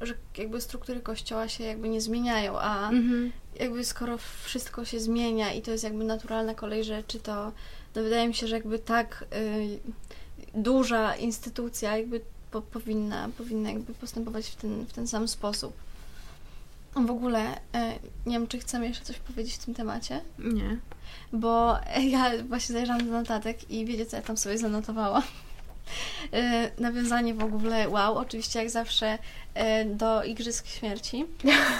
[0.00, 3.32] że jakby struktury kościoła się jakby nie zmieniają, a Mhm.
[3.60, 7.52] jakby skoro wszystko się zmienia i to jest jakby naturalna kolej rzeczy, to
[7.94, 9.78] no wydaje mi się, że jakby tak y,
[10.54, 15.72] duża instytucja jakby po, powinna, powinna jakby postępować w ten, w ten sam sposób.
[16.96, 17.58] W ogóle, y,
[18.26, 20.76] nie wiem, czy chcemy jeszcze coś powiedzieć w tym temacie, Nie.
[21.32, 21.78] bo
[22.14, 25.22] ja właśnie zajrzałam do notatek i wiecie, co ja tam sobie zanotowałam.
[26.34, 31.24] Y, Nawiązanie w ogóle, wow, oczywiście jak zawsze y, do Igrzysk Śmierci.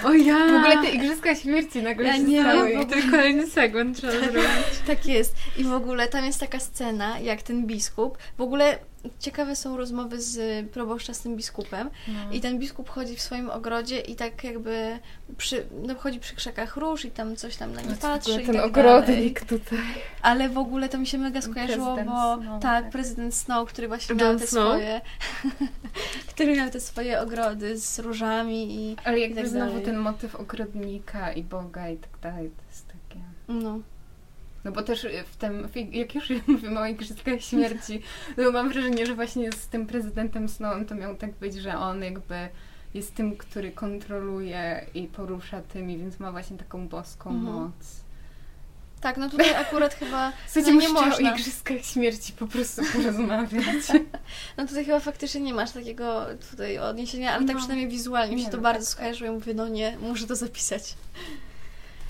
[0.03, 0.37] O ja!
[0.47, 2.69] W ogóle te Igrzyska Śmierci nagle Ja się nie stały.
[2.69, 4.41] wiem, To kolejny segment trzeba zrobić.
[4.87, 5.35] Tak jest.
[5.57, 8.17] I w ogóle tam jest taka scena, jak ten biskup.
[8.37, 8.77] W ogóle
[9.19, 11.89] ciekawe są rozmowy z proboszcza z tym biskupem.
[12.07, 12.31] No.
[12.31, 14.99] I ten biskup chodzi w swoim ogrodzie i tak jakby
[15.37, 18.55] przy, no chodzi przy krzakach róż i tam coś tam na nie patrzy i ten
[18.55, 19.59] tak ogrodnik dalej.
[19.59, 19.79] tutaj.
[20.21, 22.91] Ale w ogóle to mi się mega skojarzyło, Prezydent bo Snow, tak, tak.
[22.91, 24.67] prezydent Snow, który właśnie Jon miał te Snow?
[24.67, 25.01] swoje
[26.33, 29.85] który miał te swoje ogrody z różami i Ale I jakby tak znowu dalej.
[29.85, 33.19] ten motyw ogrodnika i Boga i tak dalej, to jest takie...
[33.47, 33.79] no.
[34.67, 38.01] No bo też w tym, jak już mówimy o Igrzyskach Śmierci,
[38.35, 42.03] to mam wrażenie, że właśnie z tym prezydentem Snowem to miał tak być, że on
[42.03, 42.35] jakby
[42.93, 47.53] jest tym, który kontroluje i porusza tymi, więc ma właśnie taką boską Mhm.
[47.55, 47.73] moc.
[49.01, 51.31] Tak, no tutaj akurat chyba Słuchajcie, no nie musicie o można.
[51.31, 53.85] Igrzyskach Śmierci po prostu porozmawiać.
[54.57, 57.59] No tutaj chyba faktycznie nie masz takiego tutaj odniesienia, ale tak No.
[57.59, 58.91] przynajmniej wizualnie mi się to no, bardzo tak.
[58.91, 60.95] skojarzyło i mówię, no nie, muszę to zapisać.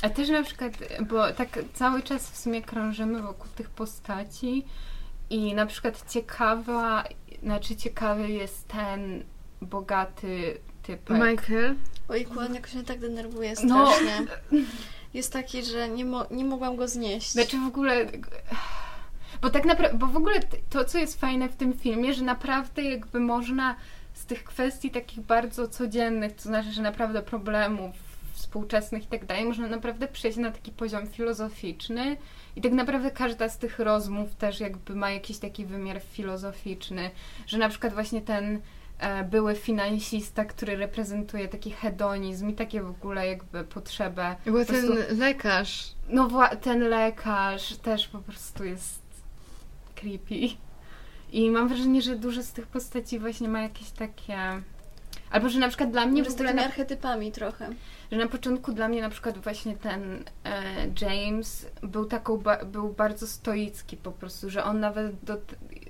[0.02, 0.72] A też na przykład,
[1.10, 4.66] bo tak cały czas w sumie krążymy wokół tych postaci
[5.30, 7.04] i na przykład ciekawa,
[7.44, 9.24] znaczy ciekawy jest ten
[9.62, 11.18] bogaty typek.
[11.18, 11.76] Michael?
[12.10, 13.92] Ojku, on jakoś mnie tak denerwuje No.
[13.92, 14.28] strasznie.
[15.14, 17.32] Jest taki, że nie, mo- nie mogłam go znieść.
[17.32, 18.06] Znaczy w ogóle.
[19.42, 22.84] Bo tak naprawdę, bo w ogóle to, co jest fajne w tym filmie, że naprawdę
[22.84, 23.76] jakby można
[24.14, 27.96] z tych kwestii takich bardzo codziennych, to znaczy, że naprawdę problemów
[28.58, 32.18] współczesnych i tak dalej, można naprawdę przejść na taki poziom filozoficzny
[32.56, 37.12] i tak naprawdę każda z tych rozmów też jakby ma jakiś taki wymiar filozoficzny,
[37.48, 38.62] że na przykład właśnie ten
[39.00, 44.66] e, były finansista, który reprezentuje taki hedonizm i takie w ogóle jakby potrzebę Był po
[44.66, 45.92] prostu- ten lekarz.
[46.10, 49.02] no wła- ten lekarz też po prostu jest
[49.96, 50.36] creepy.
[51.32, 54.38] I mam wrażenie, że dużo z tych postaci właśnie ma jakieś takie...
[55.32, 57.70] Albo, że na przykład dla mnie w z takimi na, archetypami trochę.
[58.12, 60.64] Że na początku dla mnie na przykład właśnie ten e,
[61.02, 65.38] James był taką, ba, był bardzo stoicki po prostu, że on nawet do,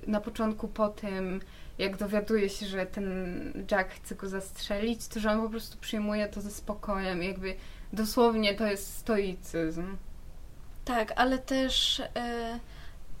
[0.06, 1.40] na początku po tym,
[1.78, 3.06] jak dowiaduje się, że ten
[3.70, 7.54] Jack chce go zastrzelić, to że on po prostu przyjmuje to ze spokojem, jakby
[7.92, 9.96] dosłownie to jest stoicyzm.
[10.84, 12.58] Tak, ale też e,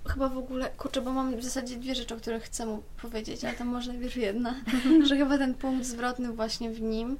[0.08, 3.44] chyba w ogóle, kurczę, bo mam w zasadzie dwie rzeczy, o których chcę mu powiedzieć,
[3.44, 4.54] ale to może najpierw jedna,
[5.08, 7.18] że chyba ten punkt zwrotny właśnie w nim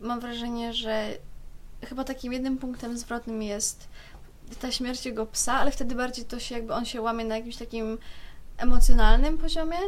[0.00, 1.08] mam wrażenie, że
[1.84, 3.88] chyba takim jednym punktem zwrotnym jest
[4.60, 7.56] ta śmierć jego psa, ale wtedy bardziej to się jakby on się łamie na jakimś
[7.56, 7.98] takim
[8.58, 9.78] emocjonalnym poziomie,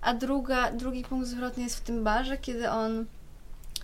[0.00, 3.06] a druga, drugi punkt zwrotny jest w tym barze, kiedy on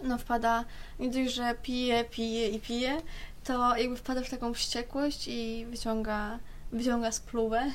[0.03, 0.65] no wpada,
[0.99, 3.01] nie dość, że pije, pije i pije,
[3.45, 6.39] to jakby wpada w taką wściekłość i wyciąga,
[6.73, 7.71] wyciąga spluwę.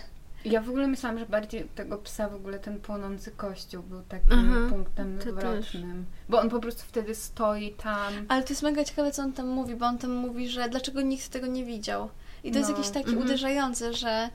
[0.52, 4.32] Ja w ogóle myślałam, że bardziej tego psa w ogóle ten płonący kościół był takim
[4.52, 6.06] Aha, punktem zwrotnym.
[6.30, 8.14] Bo on po prostu wtedy stoi tam.
[8.28, 11.02] Ale to jest mega ciekawe, co on tam mówi, bo on tam mówi, że dlaczego
[11.02, 12.10] nikt tego nie widział.
[12.44, 12.78] I to jest No.
[12.78, 13.26] jakieś takie Mhm.
[13.26, 14.30] uderzające, że...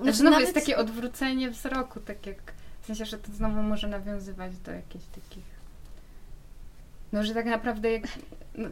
[0.00, 2.36] Znaczy, znowu jest takie odwrócenie wzroku, tak jak
[2.82, 5.44] w sensie, że to znowu może nawiązywać do jakichś takich.
[7.12, 8.02] No, że tak naprawdę jak.
[8.54, 8.68] No,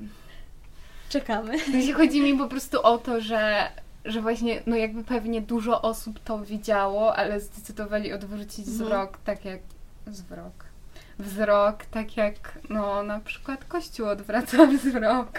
[1.09, 1.59] Czekamy.
[1.97, 3.71] chodzi mi po prostu o to, że,
[4.05, 8.77] że właśnie, no jakby pewnie dużo osób to widziało, ale zdecydowali odwrócić Mhm.
[8.77, 9.61] wzrok, tak jak.
[10.07, 10.65] Wzrok.
[11.19, 15.31] Wzrok, tak jak, no na przykład Kościół odwraca wzrok.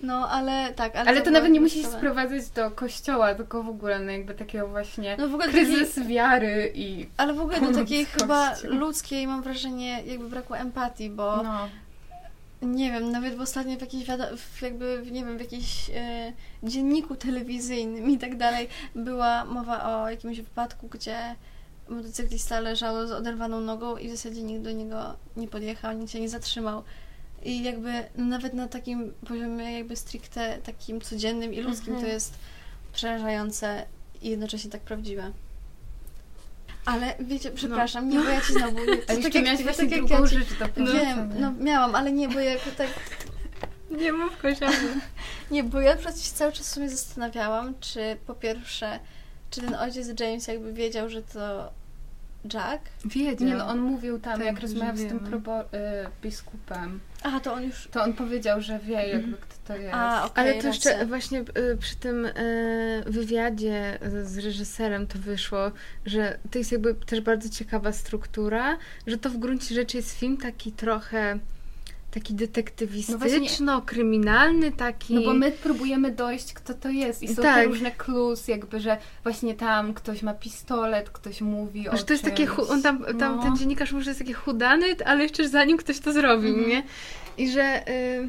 [0.00, 1.08] No, ale tak, ale...
[1.10, 4.68] Ale to nawet nie musi się sprowadzać do kościoła, tylko w ogóle no jakby takiego
[4.68, 9.26] właśnie No w ogóle kryzys takiej, wiary i ale w ogóle do takiej chyba ludzkiej
[9.26, 11.68] mam wrażenie jakby braku empatii, bo no.
[12.62, 17.16] Nie wiem, nawet w ostatnio w jakiejś w jakby, nie wiem, w jakimś e, dzienniku
[17.16, 21.34] telewizyjnym i tak dalej była mowa o jakimś wypadku, gdzie
[21.88, 26.20] motocyklista leżał z oderwaną nogą i w zasadzie nikt do niego nie podjechał, nikt się
[26.20, 26.82] nie zatrzymał.
[27.44, 32.06] I jakby no nawet na takim poziomie jakby stricte takim codziennym i ludzkim Mhm.
[32.06, 32.34] to jest
[32.92, 33.86] przerażające
[34.22, 35.32] i jednocześnie tak prawdziwe.
[36.88, 38.76] Ale wiecie, przepraszam, nie, bo ja ci znowu...
[38.78, 40.92] A to jeszcze tak jak- miałaś tak właśnie jak drugą ja ci- rzecz do no,
[40.92, 42.88] wiem, no miałam, ale nie, bo jak tak.
[44.00, 44.70] Nie mów Kosia.
[45.50, 48.98] Nie, bo ja przecież cały czas sobie zastanawiałam, czy po pierwsze,
[49.50, 51.72] czy ten ojciec James jakby wiedział, że to
[52.54, 52.82] Jack.
[53.04, 53.48] Wiedział.
[53.48, 55.66] Nie no, on mówił tam, Tak, jak rozmawiał z tym probo- y,
[56.22, 57.88] biskupem, Aha, to on już.
[57.92, 59.94] to on powiedział, że wie jakby kto to jest.
[59.94, 61.06] A, okej, Ale to jeszcze racja.
[61.06, 65.70] właśnie y, przy tym y, wywiadzie z reżyserem to wyszło,
[66.06, 70.36] że to jest jakby też bardzo ciekawa struktura, że to w gruncie rzeczy jest film
[70.36, 71.38] taki trochę
[72.10, 75.14] taki detektywistyczno-kryminalny, taki...
[75.14, 77.22] No bo my próbujemy dojść, kto to jest.
[77.22, 77.54] I są Tak.
[77.54, 82.12] te różne clues, jakby, że właśnie tam ktoś ma pistolet, ktoś mówi o Że to
[82.12, 83.42] jest takie, on tam, tam No.
[83.42, 86.68] ten dziennikarz mówi, że to jest takie chudany, ale jeszcze zanim ktoś to zrobił, Mhm.
[86.68, 86.82] nie?
[87.38, 88.28] I że, y,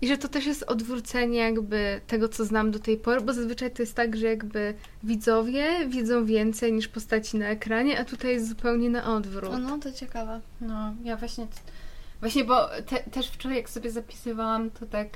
[0.00, 3.70] I że to też jest odwrócenie jakby tego, co znam do tej pory, bo zazwyczaj
[3.70, 8.48] to jest tak, że jakby widzowie widzą więcej niż postaci na ekranie, a tutaj jest
[8.48, 9.52] zupełnie na odwrót.
[9.52, 10.40] No, no, to ciekawe.
[10.60, 11.46] No, ja właśnie...
[12.20, 15.08] Właśnie, bo te, też wczoraj jak sobie zapisywałam, to tak...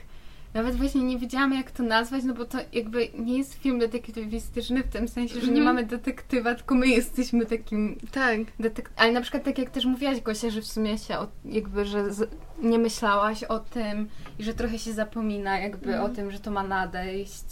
[0.55, 4.83] Nawet właśnie nie wiedziałam, jak to nazwać, no bo to jakby nie jest film detektywistyczny
[4.83, 5.65] w tym sensie, że nie Mhm.
[5.65, 8.39] mamy detektywa, tylko my jesteśmy takim Tak.
[8.61, 11.85] Detek- ale na przykład tak jak też mówiłaś Gosia, że w sumie się o, jakby,
[11.85, 12.31] że z-
[12.63, 14.09] nie myślałaś o tym
[14.39, 16.05] i że trochę się zapomina jakby Mhm.
[16.13, 17.45] o tym, że to ma nadejść.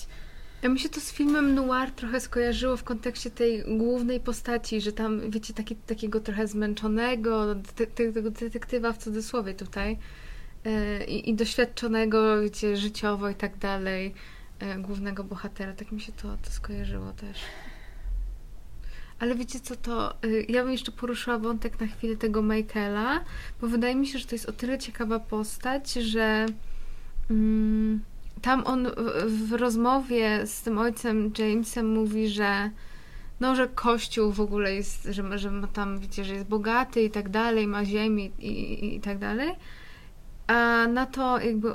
[0.62, 4.92] Ja mi się to z filmem noir trochę skojarzyło w kontekście tej głównej postaci, że
[4.92, 9.98] tam, wiecie, taki, takiego trochę zmęczonego, te, tego detektywa w cudzysłowie tutaj
[10.64, 14.14] e, i, doświadczonego, wiecie, życiowo i tak dalej,
[14.58, 15.72] e, głównego bohatera.
[15.72, 17.38] Tak mi się to, to skojarzyło też.
[19.18, 23.24] Ale wiecie co, to y, ja bym jeszcze poruszyła wątek na chwilę tego Michaela,
[23.60, 26.46] bo wydaje mi się, że to jest o tyle ciekawa postać, że
[27.30, 28.00] mm,
[28.42, 28.88] tam on
[29.26, 32.70] w, w rozmowie z tym ojcem Jamesem mówi, że
[33.40, 37.02] no, że kościół w ogóle jest, że, ma- że ma tam, wiecie, że jest bogaty
[37.02, 39.50] i tak dalej, ma ziemię i, i, i tak dalej.
[40.46, 41.74] A na to jakby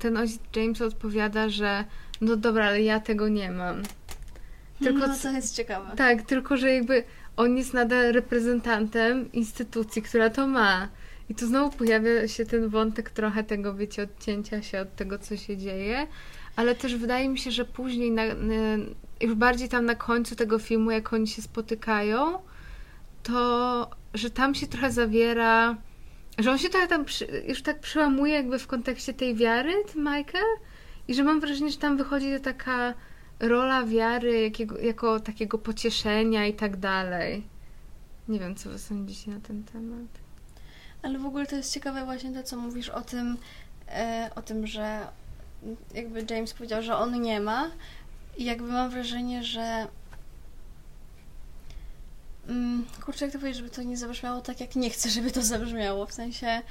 [0.00, 1.84] ten ojciec James odpowiada, że
[2.20, 3.82] no dobra, ale ja tego nie mam.
[4.78, 5.96] Tylko no, to jest ciekawe.
[5.96, 7.04] tak, tylko że jakby
[7.36, 10.88] on jest nadal reprezentantem instytucji, która to ma.
[11.28, 15.36] I tu znowu pojawia się ten wątek trochę tego, wiecie, odcięcia się od tego, co
[15.36, 16.06] się dzieje.
[16.56, 18.54] Ale też wydaje mi się, że później, na, na,
[19.20, 22.38] już bardziej tam na końcu tego filmu, jak oni się spotykają,
[23.22, 25.76] to że tam się trochę zawiera,
[26.38, 30.02] że on się trochę tam przy, już tak przełamuje jakby w kontekście tej wiary, ten
[30.02, 30.56] Michael.
[31.08, 32.94] I że mam wrażenie, że tam wychodzi taka
[33.40, 37.46] rola wiary jakiego, jako takiego pocieszenia i tak dalej.
[38.28, 40.21] Nie wiem, co wy sądzicie na ten temat.
[41.02, 43.38] Ale w ogóle to jest ciekawe właśnie to, co mówisz o tym,
[43.88, 45.06] e, o tym, że
[45.94, 47.70] jakby James powiedział, że on nie ma.
[48.36, 49.86] I jakby mam wrażenie, że
[52.48, 55.42] mm, kurczę, jak to powiedzieć, żeby to nie zabrzmiało tak, jak nie chcę, żeby to
[55.42, 56.62] zabrzmiało, w sensie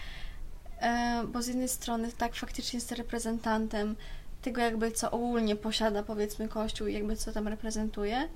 [0.80, 3.96] e, bo z jednej strony tak faktycznie jest reprezentantem
[4.42, 8.30] tego jakby, co ogólnie posiada powiedzmy Kościół i jakby co tam reprezentuje,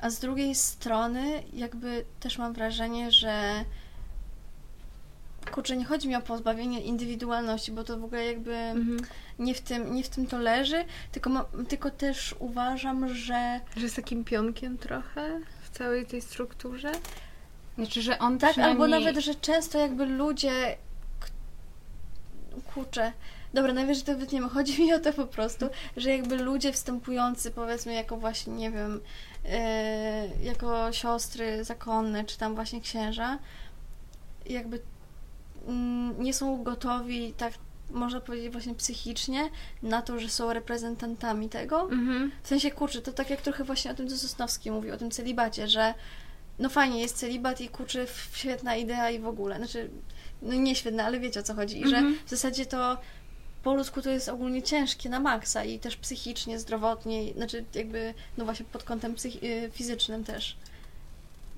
[0.00, 3.64] a z drugiej strony jakby też mam wrażenie, że
[5.50, 9.00] kurczę, nie chodzi mi o pozbawienie indywidualności, bo to w ogóle jakby Mhm.
[9.38, 13.82] nie, w tym, nie w tym to leży, tylko, ma, tylko też uważam, że Że
[13.82, 16.92] jest takim pionkiem trochę w całej tej strukturze.
[17.78, 19.04] Znaczy, że on tak, albo przynajmniej...
[19.04, 20.76] nawet, że często jakby ludzie
[22.74, 23.12] kurczę,
[23.54, 24.48] dobra, najwyżej to wytniemy.
[24.48, 25.66] Chodzi mi o to po prostu,
[25.96, 29.00] że jakby ludzie wstępujący powiedzmy jako właśnie, nie wiem,
[29.44, 33.38] e, jako siostry zakonne, czy tam właśnie księża,
[34.46, 34.80] jakby
[36.18, 37.52] nie są gotowi tak
[37.90, 39.50] można powiedzieć właśnie psychicznie
[39.82, 41.82] na to, że są reprezentantami tego.
[41.82, 42.32] Mhm.
[42.42, 45.10] W sensie, kurczę, to tak jak trochę właśnie o tym, co Sosnowski mówił, o tym
[45.10, 45.94] celibacie, że
[46.58, 49.56] no fajnie, jest celibat i kurczę, świetna idea i w ogóle.
[49.56, 49.90] Znaczy,
[50.42, 51.80] no nie świetna, ale wiecie o co chodzi.
[51.80, 52.18] I że Mhm.
[52.26, 52.98] w zasadzie to
[53.62, 58.44] po ludzku to jest ogólnie ciężkie na maksa i też psychicznie, zdrowotnie, znaczy jakby, no
[58.44, 60.56] właśnie pod kątem psychi- y, fizycznym też.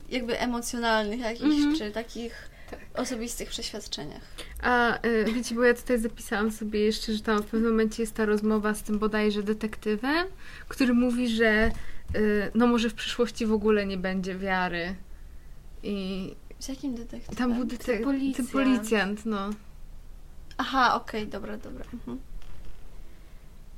[0.08, 1.76] Jakby emocjonalnych jakichś, Mhm.
[1.78, 2.80] czy takich Tak.
[2.94, 4.22] osobistych przeświadczeniach.
[4.62, 8.14] A y, wiecie, bo ja tutaj zapisałam sobie jeszcze, że tam w pewnym momencie jest
[8.14, 10.26] ta rozmowa z tym bodajże detektywem,
[10.68, 11.70] który mówi, że
[12.16, 14.94] y, no może w przyszłości w ogóle nie będzie wiary.
[15.82, 17.36] I Z jakim detektywem?
[17.36, 18.36] tam był detek- policjant.
[18.36, 19.50] ten policjant, no.
[20.58, 21.84] Aha, okej, dobra, dobra.
[21.94, 22.18] Mhm.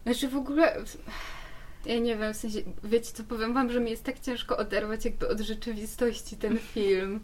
[0.04, 0.76] Znaczy w ogóle...
[1.86, 5.04] Ja nie wiem, w sensie, wiecie co, powiem wam, że mi jest tak ciężko oderwać
[5.04, 7.20] jakby od rzeczywistości ten film.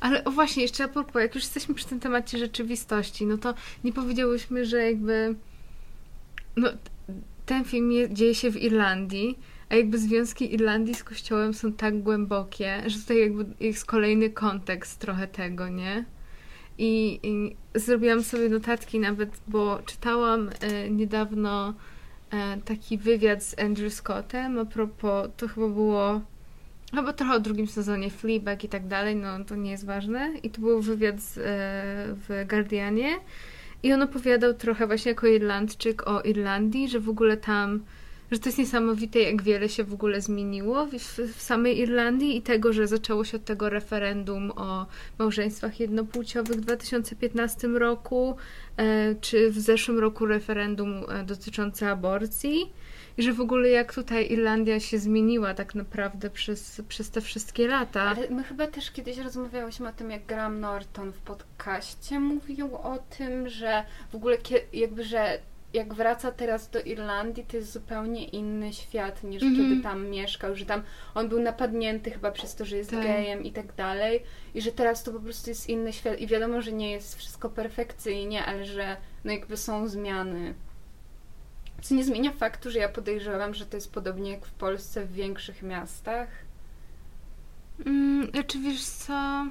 [0.00, 3.54] Ale o właśnie, jeszcze a propos, jak już jesteśmy przy tym temacie rzeczywistości, no to
[3.84, 5.34] nie powiedziałyśmy, że jakby
[6.56, 6.68] no,
[7.46, 9.38] ten film je, dzieje się w Irlandii,
[9.68, 14.98] a jakby związki Irlandii z kościołem są tak głębokie, że tutaj jakby jest kolejny kontekst
[15.00, 16.04] trochę tego, nie?
[16.78, 21.74] I, i zrobiłam sobie notatki nawet, bo czytałam e, niedawno
[22.30, 26.20] e, taki wywiad z Andrew Scottem a propos, to chyba było
[26.94, 30.32] Chyba trochę o drugim sezonie Fleabag i tak dalej, no to nie jest ważne.
[30.42, 31.42] I to był wywiad z, e,
[32.14, 33.18] w Guardianie
[33.82, 37.84] i on opowiadał trochę właśnie jako Irlandczyk o Irlandii, że w ogóle tam,
[38.30, 40.92] że to jest niesamowite, jak wiele się w ogóle zmieniło w,
[41.34, 44.86] w samej Irlandii i tego, że zaczęło się od tego referendum o
[45.18, 48.36] małżeństwach jednopłciowych w 2015 roku,
[48.76, 52.72] e, czy w zeszłym roku referendum e, dotyczące aborcji.
[53.18, 57.68] I że w ogóle jak tutaj Irlandia się zmieniła tak naprawdę przez, przez te wszystkie
[57.68, 58.02] lata.
[58.02, 62.98] Ale my chyba też kiedyś rozmawiałyśmy o tym, jak Graham Norton w podcaście mówił o
[63.18, 64.36] tym, że w ogóle
[64.72, 65.38] jakby, że
[65.72, 69.68] jak wraca teraz do Irlandii, to jest zupełnie inny świat niż Mhm.
[69.70, 70.82] kiedy tam mieszkał, że tam
[71.14, 73.02] on był napadnięty chyba przez to, że jest Tak.
[73.02, 74.22] gejem i tak dalej
[74.54, 77.48] i że teraz to po prostu jest inny świat i wiadomo, że nie jest wszystko
[77.50, 80.54] perfekcyjnie, ale że no jakby są zmiany.
[81.82, 85.12] Co nie zmienia faktu, że ja podejrzewam, że to jest podobnie jak w Polsce w
[85.12, 86.28] większych miastach.
[87.86, 89.46] Mm, czy wiesz co?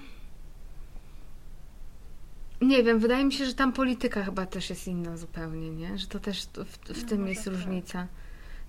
[2.62, 5.98] Nie wiem, wydaje mi się, że tam polityka chyba też jest inna zupełnie, nie?
[5.98, 7.54] Że to też w, w No, tym jest tak.
[7.54, 8.08] różnica.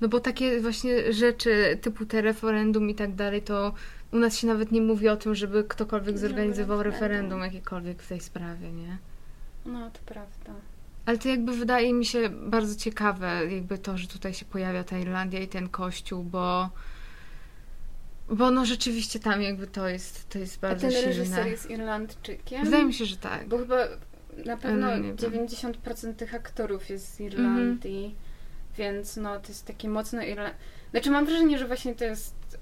[0.01, 3.75] No bo takie właśnie rzeczy typu te referendum i tak dalej, to
[4.13, 7.09] u nas się nawet nie mówi o tym, żeby ktokolwiek zorganizował referendum.
[7.11, 8.99] referendum jakiekolwiek w tej sprawie, nie?
[9.67, 10.53] No, to prawda.
[11.07, 14.99] Ale to jakby wydaje mi się bardzo ciekawe, jakby to, że tutaj się pojawia ta
[14.99, 16.71] Irlandia i ten kościół, bo
[18.29, 21.07] bo no rzeczywiście tam jakby to jest, to jest A bardzo ten silne.
[21.07, 22.65] reżyser jest Irlandczykiem?
[22.65, 23.49] Wydaje mi się, że tak.
[23.49, 23.77] Bo chyba
[24.45, 25.17] na pewno wiem.
[25.17, 28.15] 90% tych aktorów jest z Irlandii,
[28.79, 30.55] więc no to jest takie mocno Irland...
[30.91, 32.59] Znaczy mam wrażenie, że właśnie to jest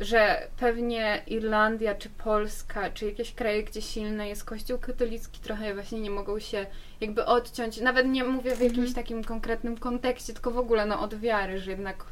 [0.00, 6.00] że pewnie Irlandia, czy Polska, czy jakieś kraje, gdzie silny jest kościół katolicki, trochę właśnie
[6.00, 6.66] nie mogą się
[7.00, 7.80] jakby odciąć.
[7.80, 8.94] Nawet nie mówię w jakimś Mhm.
[8.94, 12.04] takim konkretnym kontekście, tylko w ogóle no, od wiary, że jednak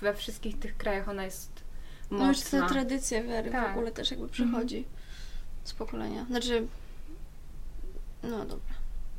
[0.00, 1.50] we wszystkich tych krajach ona jest
[2.10, 2.68] No już ta mocna.
[2.68, 3.70] tradycja wiary w Tak.
[3.70, 4.84] ogóle też jakby przychodzi
[5.64, 6.24] z pokolenia.
[6.24, 6.66] Znaczy,
[8.22, 8.74] no dobra.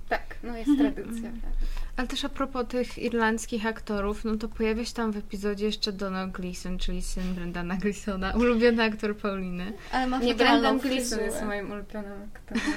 [0.10, 0.94] Tak, no jest Mhm.
[0.94, 1.30] tradycja.
[1.30, 1.42] Mhm.
[1.42, 1.52] Tak.
[1.98, 5.92] Ale też a propos tych irlandzkich aktorów, no to pojawia się tam w epizodzie jeszcze
[5.92, 9.74] Donald Gleeson, czyli syn Brendana Gleesona, ulubiony aktor Pauliny.
[9.92, 11.26] Ale ma Nie, Brendan Gleeson fryzurę.
[11.26, 12.64] jest moim ulubionym aktorem.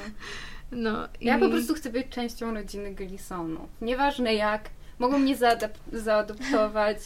[0.73, 3.69] No, Ja i- po prostu chcę być częścią rodziny Gleesonów.
[3.81, 6.99] Nieważne jak, mogą mnie zaadap- zaadoptować.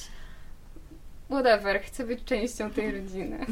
[1.31, 3.47] Whatever, chcę być częścią tej rodziny.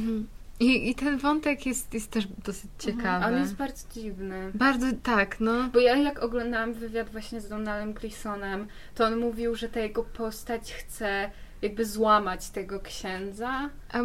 [0.60, 0.70] Mhm.
[0.82, 3.26] I, I ten wątek jest, jest też dosyć ciekawy.
[3.26, 4.50] On jest bardzo dziwny.
[4.54, 5.68] Bardzo, tak, no.
[5.72, 10.02] Bo ja jak oglądałam wywiad właśnie z Donaldem Gleesonem, to on mówił, że ta jego
[10.04, 11.30] postać chce
[11.62, 13.70] jakby złamać tego księdza.
[13.92, 13.98] A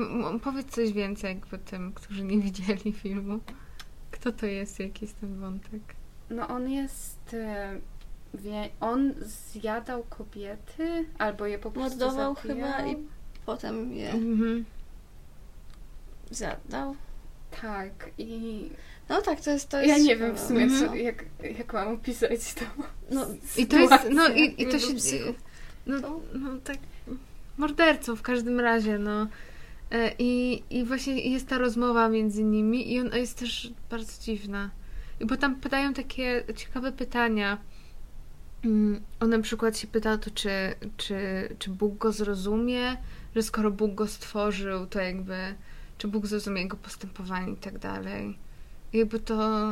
[0.44, 3.40] powiedz coś więcej jakby tym, którzy nie widzieli filmu.
[4.12, 5.82] Kto to jest, jaki jest ten wątek?
[6.30, 7.34] No on jest...
[7.34, 7.80] e,
[8.34, 12.72] Wie, on zjadał kobiety, albo je po prostu Mordował zabijał.
[12.72, 12.96] chyba i
[13.46, 14.66] potem je Mhm.
[16.32, 16.96] Zadał.
[17.62, 18.70] Tak, i
[19.10, 19.70] No tak, to jest...
[19.70, 20.90] To jest ja nie wiem w sumie, Mhm.
[20.90, 21.26] co, jak,
[21.58, 22.66] jak mam opisać to.
[23.12, 24.94] No, I to jest, no i, i to się,
[25.86, 25.98] no,
[26.34, 26.78] no tak,
[27.58, 29.28] mordercą w każdym razie, no.
[29.92, 34.70] E, I, I właśnie jest ta rozmowa między nimi i ona jest też bardzo dziwna.
[35.20, 37.58] I bo tam pytają takie ciekawe pytania.
[38.66, 40.50] Mm, On na przykład się pyta to, czy,
[40.98, 41.16] czy,
[41.60, 42.98] czy Bóg go zrozumie,
[43.36, 45.56] że skoro Bóg go stworzył, to jakby,
[45.98, 48.38] czy Bóg zrozumie jego postępowanie i tak dalej.
[48.94, 49.70] Jakby to,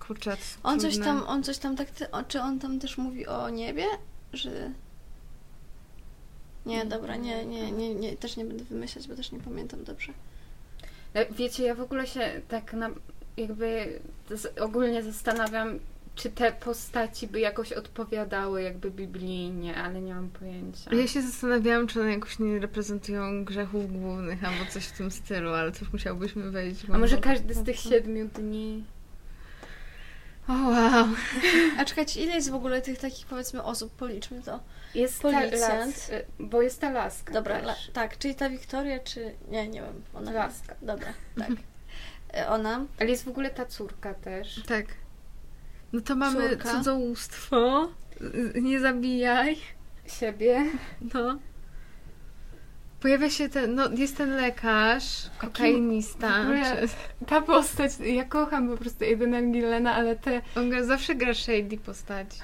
[0.00, 2.98] kurczę, to On coś tam, on coś tam tak, ty, o, czy on tam też
[2.98, 3.84] mówi o niebie?
[4.32, 4.70] Że...
[6.66, 10.12] Nie, dobra, nie, nie, nie, nie, też nie będę wymyślać, bo też nie pamiętam dobrze.
[11.14, 12.90] E, Wiecie, ja w ogóle się tak na,
[13.36, 14.00] jakby
[14.30, 15.78] z, ogólnie zastanawiam,
[16.14, 20.94] czy te postaci by jakoś odpowiadały jakby biblijnie, ale nie mam pojęcia.
[20.94, 25.50] Ja się zastanawiałam, czy one jakoś nie reprezentują grzechów głównych albo coś w tym stylu,
[25.50, 26.80] ale to już musiałbyśmy wejść.
[26.92, 28.84] A może każdy z tych siedmiu dni...
[30.48, 31.06] O wow.
[31.78, 33.92] A czekajcie, ile jest w ogóle tych takich, powiedzmy, osób?
[33.92, 34.60] Policzmy to.
[34.94, 35.60] Jest Policjant.
[35.60, 39.34] ta las, e, bo jest ta laska Dobra, la, tak, czyli ta Wiktoria, czy...
[39.48, 40.02] Nie, nie wiem.
[40.14, 40.74] Ona Laska.
[40.82, 41.50] Dobra, tak.
[42.34, 42.86] E, Ona...
[43.00, 44.62] Ale jest w ogóle ta córka też.
[44.66, 44.86] Tak.
[45.92, 46.72] No to mamy Córka.
[46.72, 47.88] cudzołóstwo.
[48.62, 49.56] Nie zabijaj.
[50.06, 50.64] Siebie.
[51.14, 51.38] No.
[53.00, 56.40] Pojawia się ten, no jest ten lekarz, kokainista.
[56.40, 56.86] ogóle-
[57.26, 60.42] Ta postać, ja kocham po prostu Aidena Gillena, ale te...
[60.56, 62.40] on gra, zawsze gra shady postaci.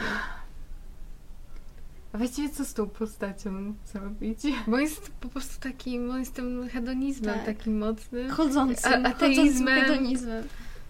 [2.12, 4.38] A właściwie co z tą postacią zrobić?
[4.66, 7.44] Bo jest po prostu takim, on jest tym hedonizmem Tak.
[7.46, 8.30] takim mocnym.
[8.30, 9.14] Chodzącym, ateizmem.
[9.14, 10.44] chodzącym hedonizmem.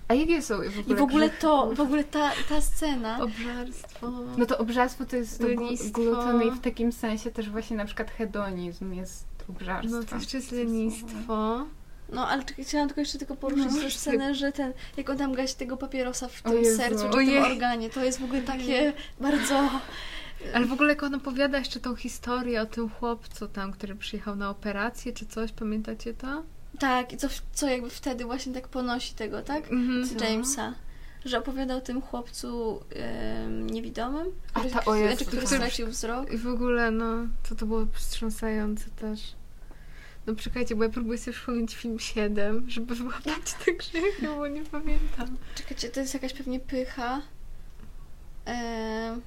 [0.08, 3.18] A jakie są w ogóle I w ogóle to, w ogóle ta, ta scena...
[3.22, 4.10] Obżarstwo.
[4.38, 5.88] No to obżarstwo to jest Lenistwo.
[6.00, 10.00] glu- gluton i w takim sensie też właśnie na przykład hedonizm jest obżarstwem.
[10.00, 11.66] No to jeszcze jest lenistwo.
[12.12, 15.54] No, ale chciałam tylko jeszcze tylko poruszyć No, scenę, że ten, jak on tam gasi
[15.56, 16.76] tego papierosa w tym Jezu.
[16.76, 19.70] sercu, czy w tym organie, to jest w ogóle takie bardzo...
[20.54, 24.36] Ale w ogóle jak on opowiada jeszcze tą historię o tym chłopcu tam, który przyjechał
[24.36, 26.42] na operację czy coś, pamiętacie to?
[26.78, 29.70] Tak, i co, co jakby wtedy właśnie tak ponosi tego, tak?
[29.72, 30.18] Mhm.
[30.18, 30.24] Co?
[30.24, 30.74] Jamesa.
[31.24, 36.32] Że opowiadał tym chłopcu em, niewidomym, A który, ta- o Jezu, znaczy, który stracił wzrok.
[36.32, 37.06] I w ogóle, no,
[37.48, 39.20] to to było wstrząsające też.
[40.26, 44.62] No czekajcie, bo ja próbuję sobie przypomnieć film 7, żeby wyłapać te grzechy, bo nie
[44.64, 45.36] pamiętam.
[45.54, 47.22] Czekajcie, to jest jakaś pewnie pycha.
[48.44, 49.20] Em,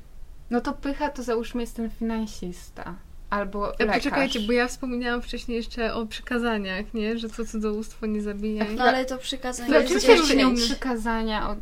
[0.50, 2.96] No to pycha to załóżmy jest ten finansista.
[3.30, 3.98] Albo E, lekarz.
[3.98, 7.18] poczekajcie, bo ja wspominałam wcześniej jeszcze o przykazaniach, nie?
[7.20, 8.66] Że to cudzołóstwo nie zabija.
[8.76, 10.60] no ale to przykazanie No jest oczywiście, 10.
[10.62, 11.50] przykazania.
[11.50, 11.58] Od...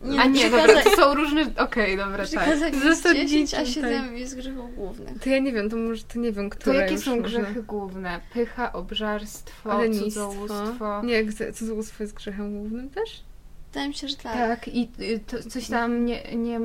[0.00, 1.46] Nie, A nie, przykaza- dobra, to są różne...
[1.56, 2.48] Okej, dobra, tak.
[2.84, 3.66] Zasadniczym, 10, a tak.
[3.66, 5.18] 7 jest grzechów głównych.
[5.22, 7.62] To ja nie wiem, to może to nie wiem, To które jakie już są grzechy
[7.62, 8.20] główne?
[8.32, 10.04] Pycha, obżarstwo, Lenistwo.
[10.04, 11.02] cudzołóstwo.
[11.04, 13.22] Nie, cudzołóstwo jest grzechem głównym też?
[13.76, 14.34] Wydaje mi się, że tak.
[14.34, 16.60] Tak, i y, to, coś tam, nie, nie,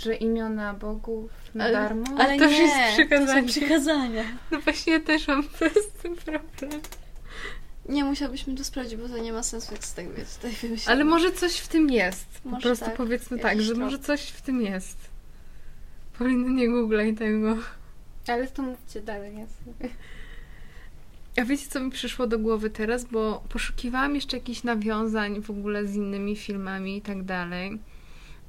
[0.00, 2.04] że imiona bogów na Ale- darmo.
[2.18, 3.42] Ale To już nie, jest to przykazanie.
[3.42, 4.24] są przykazania.
[4.50, 6.80] No właśnie ja też mam z tym problem.
[7.88, 10.88] Nie, musiałbyśmy to sprawdzić, bo to nie ma sensu, jak z tego jest tutaj wymyślić.
[10.88, 12.26] Ale może coś w tym jest.
[12.42, 13.84] Po Może prostu tak, powiedzmy tak, że trop.
[13.84, 14.96] może coś w tym jest.
[16.18, 17.56] Powinno nie googlej tego.
[18.28, 19.94] Ale to mówcie dalej, ja sobie.
[21.36, 23.04] A wiecie, co mi przyszło do głowy teraz?
[23.04, 27.78] Bo poszukiwałam jeszcze jakichś nawiązań w ogóle z innymi filmami i tak dalej.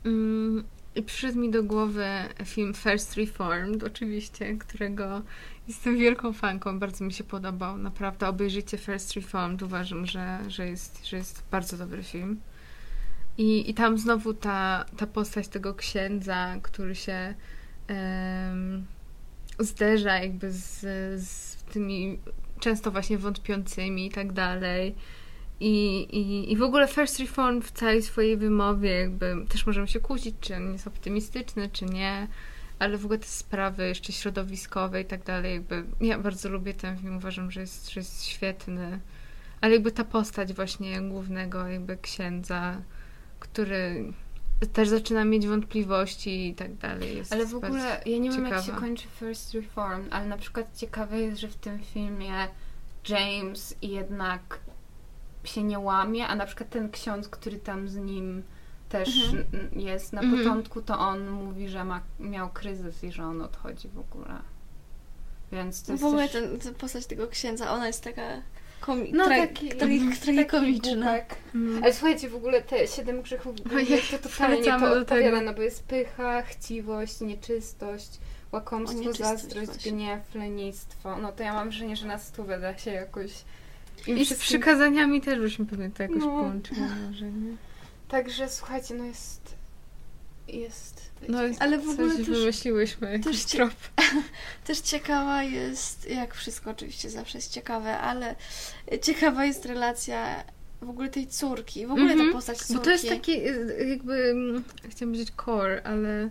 [0.05, 0.63] Mm,
[0.95, 2.07] I przyszedł mi do głowy
[2.45, 5.21] film First Reformed, oczywiście, którego
[5.67, 7.77] jestem wielką fanką, bardzo mi się podobał.
[7.77, 12.39] Naprawdę obejrzyjcie First Reformed, uważam, że, że, jest, że jest bardzo dobry film.
[13.37, 17.33] I, i tam znowu ta, ta postać tego księdza, który się
[17.87, 18.85] em,
[19.59, 20.79] zderza jakby z,
[21.23, 22.19] z tymi
[22.59, 24.95] często właśnie wątpiącymi i tak dalej.
[25.59, 29.99] I, i, I w ogóle First Reform w całej swojej wymowie jakby też możemy się
[29.99, 32.27] kłócić, czy on jest optymistyczny, czy nie,
[32.79, 36.97] ale w ogóle te sprawy jeszcze środowiskowe i tak dalej, jakby ja bardzo lubię ten
[36.97, 38.99] film, uważam, że jest, że jest świetny.
[39.61, 42.81] Ale jakby ta postać właśnie głównego jakby księdza,
[43.39, 44.13] który
[44.73, 47.17] też zaczyna mieć wątpliwości i tak dalej.
[47.17, 50.75] Jest Ale w ogóle, ja nie wiem jak się kończy First Reform, ale na przykład
[50.77, 52.31] ciekawe jest, że w tym filmie
[53.09, 54.59] James jednak
[55.43, 58.43] się nie łamie, a na przykład ten ksiądz, który tam z nim
[58.89, 59.79] też Mhm.
[59.79, 60.37] jest na Mhm.
[60.43, 64.35] początku, to on mówi, że ma, miał kryzys i że on odchodzi w ogóle.
[65.51, 66.31] Więc to No jest w ogóle też...
[66.43, 68.41] ten, ta postać tego księdza, ona jest taka
[68.81, 70.95] komi- No tra- taki, tra- tragikomiczna.
[70.95, 71.35] głupek.
[71.55, 71.83] Mm.
[71.83, 75.61] Ale słuchajcie, w ogóle te siedem grzechów Ojej, to totalnie to do odpowiada, no bo
[75.61, 78.09] jest pycha, chciwość, nieczystość,
[78.51, 79.91] O, łakomstwo, nieczystość zazdrość, właśnie.
[79.91, 81.17] gniew, lenistwo.
[81.17, 83.31] No to ja mam wrażenie, że na stówę da się jakoś
[84.07, 86.25] I z przykazaniami też byśmy pewnie to jakoś No.
[86.25, 87.55] połączyli może, nie?
[88.07, 89.57] Także słuchajcie, no jest...
[90.47, 91.11] Jest...
[91.29, 93.73] No, Ale w ogóle coś też- wymyśliłyśmy, też trop.
[94.67, 98.35] Też ciekawa jest, jak wszystko oczywiście zawsze jest ciekawe, ale
[99.01, 100.43] ciekawa jest relacja
[100.81, 102.29] w ogóle tej córki, w ogóle Mhm.
[102.29, 102.73] ta postać córki.
[102.75, 106.29] Bo to jest taki y, jakby, mm, chciałam powiedzieć core, ale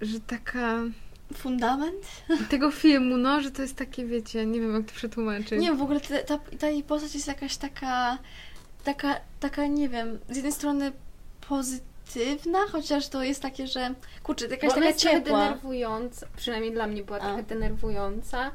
[0.00, 0.78] że taka
[1.34, 1.96] fundament.
[2.50, 5.60] tego filmu, no, że to jest takie, wiecie, nie wiem jak to przetłumaczyć.
[5.60, 8.18] Nie w ogóle ta, ta, ta jej postać jest jakaś taka,
[8.84, 10.92] taka, taka, nie wiem, z jednej strony
[11.48, 15.20] pozytywna, chociaż to jest takie, że kurczę, jakaś Bo taka ciepła.
[15.20, 17.20] denerwująca, przynajmniej dla mnie była A.
[17.20, 18.50] trochę denerwująca,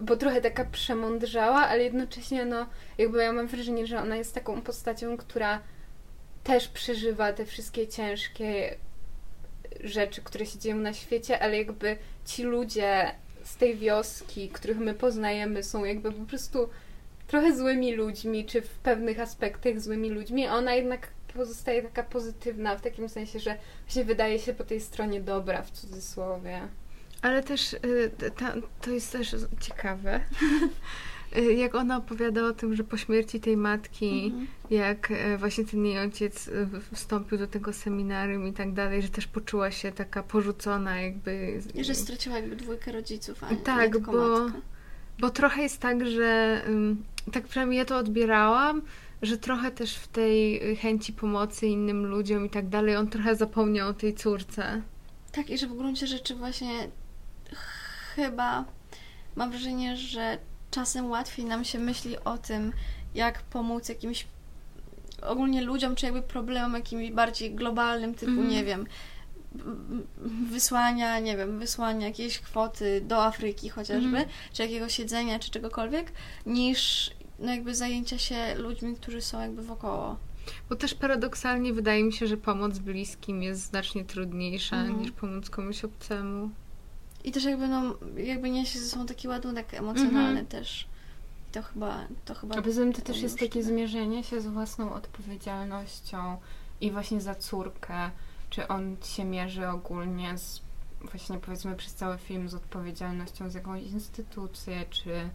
[0.00, 2.66] bo trochę taka przemądrzała, ale jednocześnie no,
[2.98, 5.60] jakby ja mam wrażenie, że ona jest taką postacią, która
[6.44, 8.76] też przeżywa te wszystkie ciężkie
[9.84, 13.14] rzeczy, które się dzieją na świecie, ale jakby ci ludzie
[13.44, 16.68] z tej wioski, których my poznajemy, są jakby po prostu
[17.26, 22.76] trochę złymi ludźmi, czy w pewnych aspektach złymi ludźmi, a ona jednak pozostaje taka pozytywna,
[22.76, 26.60] w takim sensie, że właśnie wydaje się po tej stronie dobra, w cudzysłowie.
[27.24, 30.20] Ale też y, ta, to jest też ciekawe,
[31.36, 34.46] y, jak ona opowiada o tym, że po śmierci tej matki, Mhm.
[34.70, 36.50] jak e, właśnie ten jej ojciec
[36.92, 41.60] wstąpił do tego seminarium i tak dalej, że też poczuła się taka porzucona jakby.
[41.74, 44.60] I że straciła jakby dwójkę rodziców, a nie Tak, tylko bo- matkę.
[45.18, 46.62] Bo trochę jest tak, że
[47.32, 48.82] tak przynajmniej ja to odbierałam,
[49.22, 53.36] że trochę też w tej y, chęci pomocy innym ludziom i tak dalej, on trochę
[53.36, 54.82] zapomniał o tej córce.
[55.32, 56.68] Tak, i że w gruncie rzeczy właśnie
[58.16, 58.64] chyba
[59.36, 60.38] mam wrażenie, że
[60.70, 62.72] czasem łatwiej nam się myśli o tym,
[63.14, 64.26] jak pomóc jakimś
[65.22, 68.48] ogólnie ludziom, czy jakby problemom jakimś bardziej globalnym, typu, Mhm.
[68.48, 68.86] nie wiem,
[70.50, 74.28] wysłania, nie wiem, wysłania jakiejś kwoty do Afryki chociażby, Mhm.
[74.52, 76.12] czy jakiegoś jedzenia, czy czegokolwiek,
[76.46, 80.16] niż no jakby zajęcia się ludźmi, którzy są jakby wokoło.
[80.68, 85.02] Bo też paradoksalnie wydaje mi się, że pomoc bliskim jest znacznie trudniejsza Mhm.
[85.02, 86.50] niż pomóc komuś obcemu.
[87.24, 87.82] I też jakby, no,
[88.16, 90.46] jakby niesie ze sobą taki ładunek emocjonalny Mhm.
[90.46, 90.88] też.
[91.48, 92.54] I to chyba, to chyba...
[92.56, 93.68] A poza tym to też jest takie tak.
[93.68, 96.36] zmierzenie się z własną odpowiedzialnością
[96.80, 98.10] i właśnie za córkę,
[98.50, 100.62] czy on się mierzy ogólnie z
[101.10, 105.30] właśnie powiedzmy przez cały film z odpowiedzialnością za jakąś instytucję, czy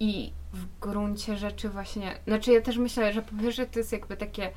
[0.00, 4.16] i w gruncie rzeczy właśnie, znaczy ja też myślę, że po pierwsze to jest jakby
[4.16, 4.50] takie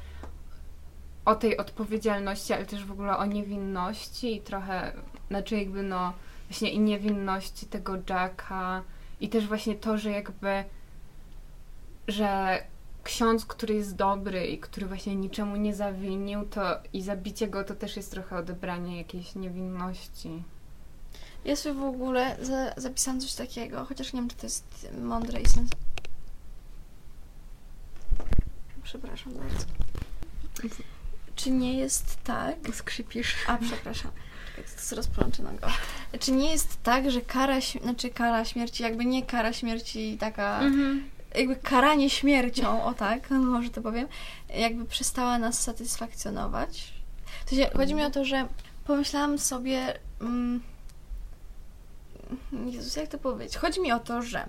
[1.25, 4.93] o tej odpowiedzialności, ale też w ogóle o niewinności i trochę,
[5.29, 6.13] znaczy jakby no
[6.49, 8.83] właśnie i niewinności tego Jacka
[9.19, 10.63] i też właśnie to, że jakby
[12.07, 12.63] że
[13.03, 16.61] ksiądz, który jest dobry i który właśnie niczemu nie zawinił, to
[16.93, 20.43] i zabicie go to też jest trochę odebranie jakiejś niewinności.
[21.45, 25.41] Ja sobie w ogóle za, zapisałam coś takiego, chociaż nie wiem, czy to jest mądre
[25.41, 25.69] i sens.
[28.83, 29.65] Przepraszam bardzo.
[31.35, 32.55] Czy nie jest tak...
[32.73, 33.35] Skrzypisz.
[33.47, 34.11] A, przepraszam.
[34.59, 35.67] Czekaj, to jest rozplączona go.
[36.19, 40.59] Czy nie jest tak, że kara, znaczy kara śmierci, jakby nie kara śmierci taka...
[40.59, 41.09] Mhm.
[41.35, 44.07] jakby karanie śmiercią, o tak, może to powiem,
[44.55, 46.93] jakby przestała nas satysfakcjonować.
[47.77, 48.47] Chodzi mi o to, że
[48.85, 49.99] pomyślałam sobie.
[50.21, 50.61] Mm,
[52.65, 53.57] Jezus, jak to powiedzieć?
[53.57, 54.45] Chodzi mi o to, że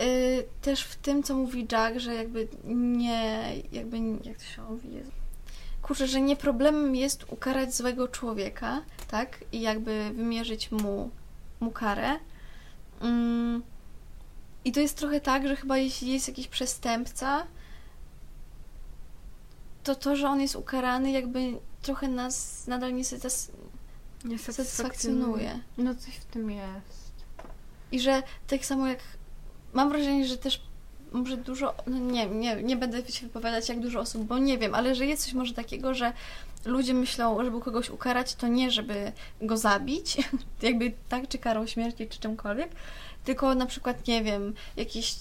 [0.00, 4.94] y, też w tym, co mówi Jack, że jakby nie, jakby, jak to się mówi,
[4.94, 5.17] Jezu.
[5.88, 9.44] Kurczę, że nie problemem jest ukarać złego człowieka, tak?
[9.52, 11.10] I jakby wymierzyć mu,
[11.60, 12.18] mu karę.
[13.00, 13.62] Mm,
[14.64, 17.46] i to jest trochę tak, że chyba jeśli jest jakiś przestępca,
[19.84, 23.50] to to, że on jest ukarany, jakby trochę nas nadal nie satys-
[24.24, 25.60] Nie satysfakcjonuje.
[25.78, 27.12] No coś w tym jest.
[27.92, 28.98] I że tak samo jak.
[29.72, 30.67] Mam wrażenie, że też
[31.12, 31.74] może dużo.
[31.86, 35.06] No nie, nie, nie będę się wypowiadać, jak dużo osób, bo nie wiem, ale że
[35.06, 36.12] jest coś może takiego, że
[36.64, 40.16] ludzie myślą, żeby kogoś ukarać, to nie, żeby go zabić,
[40.62, 42.70] jakby tak, czy karą śmierci, czy czymkolwiek,
[43.24, 45.14] tylko na przykład, nie wiem, jakieś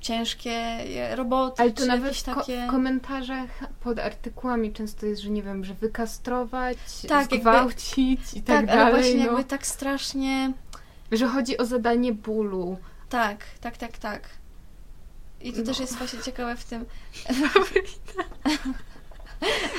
[0.00, 0.78] ciężkie
[1.14, 2.66] roboty, Ale to czy nawet w ko- takie...
[2.66, 6.78] w komentarzach pod artykułami często jest, że nie wiem, że wykastrować,
[7.08, 8.94] Tak, jakby- zgwałcić i tak, tak, ale dalej.
[9.02, 9.24] właśnie no.
[9.26, 10.52] jakby tak strasznie...
[11.12, 12.76] Że chodzi o zadanie bólu.
[13.08, 14.28] Tak, tak, tak, tak.
[15.42, 15.64] I to No.
[15.64, 16.84] też jest właśnie ciekawe w tym,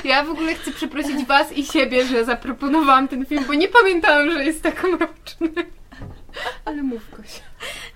[0.04, 4.30] Ja w ogóle chcę przeprosić Was i siebie, że zaproponowałam ten film, bo nie pamiętałam,
[4.30, 5.66] że jest tak mroczny.
[6.64, 7.40] Ale mów Gosia.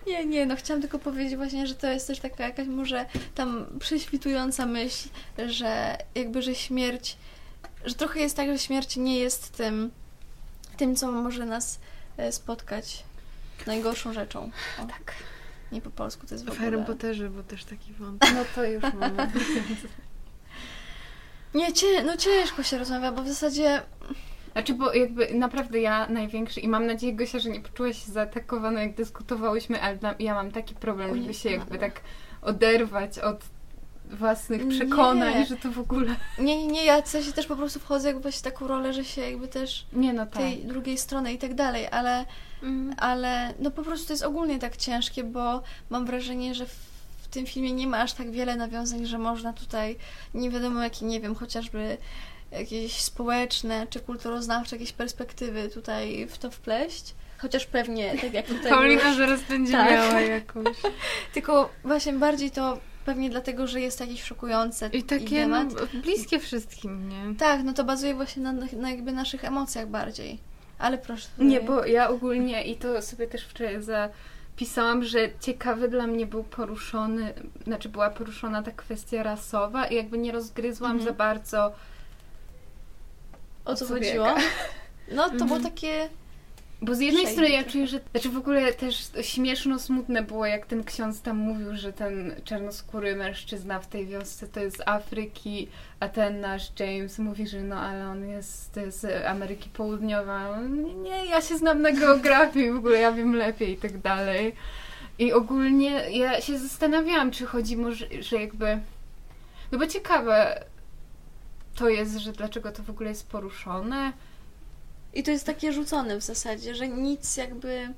[0.06, 3.66] Nie, nie, no chciałam tylko powiedzieć właśnie, że to jest też taka jakaś może tam
[3.80, 5.08] prześwitująca myśl,
[5.46, 7.16] że jakby, że śmierć,
[7.84, 9.90] że trochę jest tak, że śmierć nie jest tym,
[10.76, 11.78] tym co może nas
[12.16, 13.02] e, spotkać
[13.66, 14.50] najgorszą rzeczą.
[14.78, 14.86] O.
[14.86, 15.14] Tak.
[15.72, 16.64] Nie po polsku, to jest w W ogóle...
[16.70, 18.30] Harry Potterze był też taki wątek.
[18.34, 19.32] No to już mamy.
[21.54, 23.82] Nie, cię, no ciężko się rozmawia, bo w zasadzie
[24.52, 28.82] Znaczy, bo jakby naprawdę ja największy i mam nadzieję, Gosia, że nie poczułaś się zaatakowana,
[28.82, 32.00] jak dyskutowałyśmy, ale na, ja mam taki problem, żeby się jakby tak
[32.42, 33.44] oderwać od
[34.04, 34.70] własnych Nie.
[34.70, 36.16] przekonań, że to w ogóle...
[36.38, 38.92] Nie, nie, nie, ja w sensie też po prostu wchodzę jakby właśnie w taką rolę,
[38.92, 40.34] że się jakby też Nie no tak.
[40.34, 42.24] tej drugiej strony i tak dalej, ale,
[42.62, 42.94] Mhm.
[42.98, 47.46] ale no po prostu to jest ogólnie tak ciężkie, bo mam wrażenie, że w, tym
[47.46, 49.96] filmie nie ma aż tak wiele nawiązań, że można tutaj
[50.34, 51.98] nie wiadomo jakie, nie wiem, chociażby
[52.52, 57.14] jakieś społeczne czy kulturoznawcze jakieś perspektywy tutaj w to wpleść.
[57.38, 59.90] Chociaż pewnie, tak jak tutaj Paulina zaraz będzie Tak.
[59.90, 60.76] miała jakąś.
[61.34, 65.64] tylko właśnie bardziej to pewnie dlatego, że jest jakieś szokujące I takie no,
[66.02, 67.34] bliskie wszystkim, nie?
[67.34, 70.38] Tak, no to bazuje właśnie na, na jakby naszych emocjach bardziej.
[70.78, 71.28] Ale proszę.
[71.38, 76.44] Nie, bo ja ogólnie i to sobie też wczoraj zapisałam, że ciekawy dla mnie był
[76.44, 81.08] poruszony, znaczy była poruszona ta kwestia rasowa i jakby nie rozgryzłam Mhm.
[81.10, 81.72] za bardzo
[83.64, 84.26] o co chodziło?
[85.12, 85.62] No to było Mhm.
[85.62, 86.08] takie.
[86.82, 88.00] Bo z jednej strony ja czuję, że.
[88.10, 93.16] Znaczy w ogóle też śmieszno smutne było, jak ten ksiądz tam mówił, że ten czarnoskóry
[93.16, 95.68] mężczyzna w tej wiosce to jest z Afryki,
[96.00, 100.70] a ten nasz James mówi, że no ale on jest z Ameryki Południowej.
[101.02, 104.54] Nie, ja się znam na geografii, w ogóle ja wiem lepiej i tak dalej.
[105.18, 108.78] I ogólnie ja się zastanawiałam, czy chodzi może, że jakby.
[109.72, 110.64] No bo ciekawe
[111.74, 114.12] to jest, że dlaczego to w ogóle jest poruszone.
[115.14, 117.94] I to jest takie rzucone w zasadzie, że nic jakby.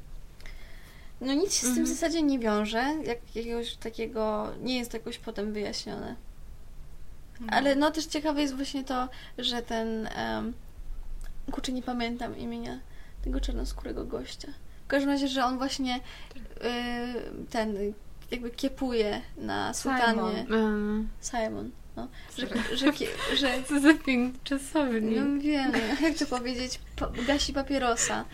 [1.21, 1.87] No nic się z tym w Mhm.
[1.97, 2.95] zasadzie nie wiąże.
[3.05, 4.49] Jakiegoś takiego.
[4.63, 6.17] Nie jest jakoś potem wyjaśnione.
[7.49, 9.09] Ale no też ciekawe jest właśnie to,
[9.39, 10.09] że ten.
[10.19, 10.55] Um,
[11.53, 12.81] kurczę, nie pamiętam imienia
[13.25, 14.49] tego czarnoskórego gościa.
[14.85, 16.01] W każdym razie, że on właśnie y,
[17.51, 17.77] ten
[18.31, 20.47] jakby kiepuje na sutannie.
[20.51, 21.71] Um, Simon.
[21.97, 22.93] No, że, że,
[23.37, 25.21] że co za film czasowy, nie?
[25.21, 25.73] no wiem,
[26.03, 28.21] jak to powiedzieć, pa, gasi papierosa.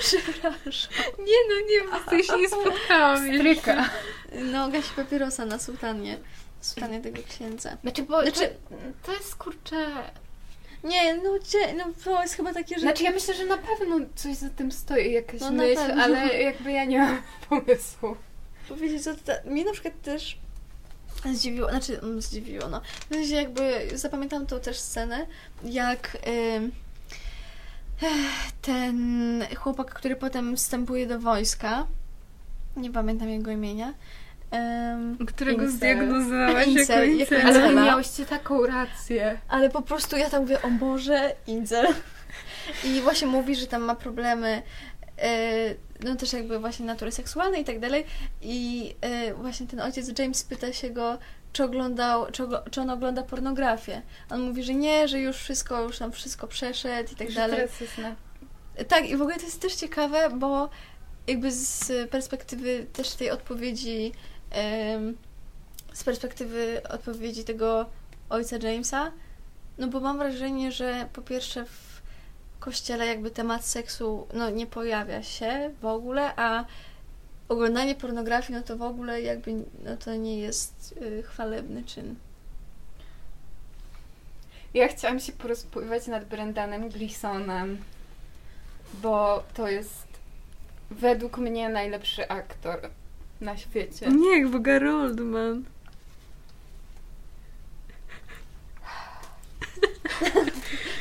[0.00, 0.92] Przepraszam.
[1.18, 3.90] Nie no, nie, prostu się nie spotkałam Stryka.
[4.52, 6.18] No, gasi papierosa na sutannie.
[6.60, 7.76] Sutannie tego księdza.
[7.82, 9.86] Znaczy, bo Znaczy- to, to jest kurczę.
[10.84, 12.80] Nie, no, cie, no to jest chyba takie, że...
[12.80, 16.72] Znaczy, ja myślę, że na pewno coś za tym stoi, jakaś No, myśl, ale jakby
[16.72, 18.16] ja nie mam pomysłu.
[18.68, 20.38] Powiedzieć, co to, ta- mnie na przykład też
[21.34, 22.80] zdziwiło, znaczy mm, zdziwiło, no.
[23.10, 25.26] W sensie jakby zapamiętam tą też scenę,
[25.64, 26.16] jak
[28.62, 31.86] ten chłopak, który potem wstępuje do wojska,
[32.76, 33.94] nie pamiętam jego imienia,
[34.54, 35.76] ym, Którego Incel.
[35.76, 37.46] zdiagnozowałaś Incel, jako incel.
[37.46, 39.38] Ale wy miałyście taką rację.
[39.48, 41.86] ale po prostu ja tam mówię, o Boże, Incel.
[42.84, 44.62] I właśnie mówi, że tam ma problemy
[46.02, 48.04] no też jakby właśnie natury seksualnej i tak dalej.
[48.42, 51.18] I e, właśnie ten ojciec James pyta się go,
[51.52, 54.02] czy oglądał, czy, ogl- czy on ogląda pornografię.
[54.30, 57.56] On mówi, że nie, że już wszystko, już tam wszystko przeszedł i tak Że dalej.
[57.56, 58.14] teraz jest na...
[58.88, 60.68] Tak, i w ogóle to jest też ciekawe, bo
[61.26, 64.12] jakby z perspektywy też tej odpowiedzi,
[65.92, 67.86] z perspektywy odpowiedzi tego
[68.30, 69.12] ojca Jamesa,
[69.78, 71.89] no bo mam wrażenie, że po pierwsze w
[72.60, 76.64] kościele jakby temat seksu no nie pojawia się w ogóle, a
[77.48, 79.52] oglądanie pornografii no to w ogóle jakby
[79.84, 82.14] no to nie jest y, chwalebny czyn.
[84.74, 87.78] Ja chciałam się porozpływać nad Brendanem Gleesonem,
[89.02, 90.06] bo to jest
[90.90, 92.90] według mnie najlepszy aktor
[93.40, 94.06] na świecie.
[94.06, 94.78] Nie, jak Boga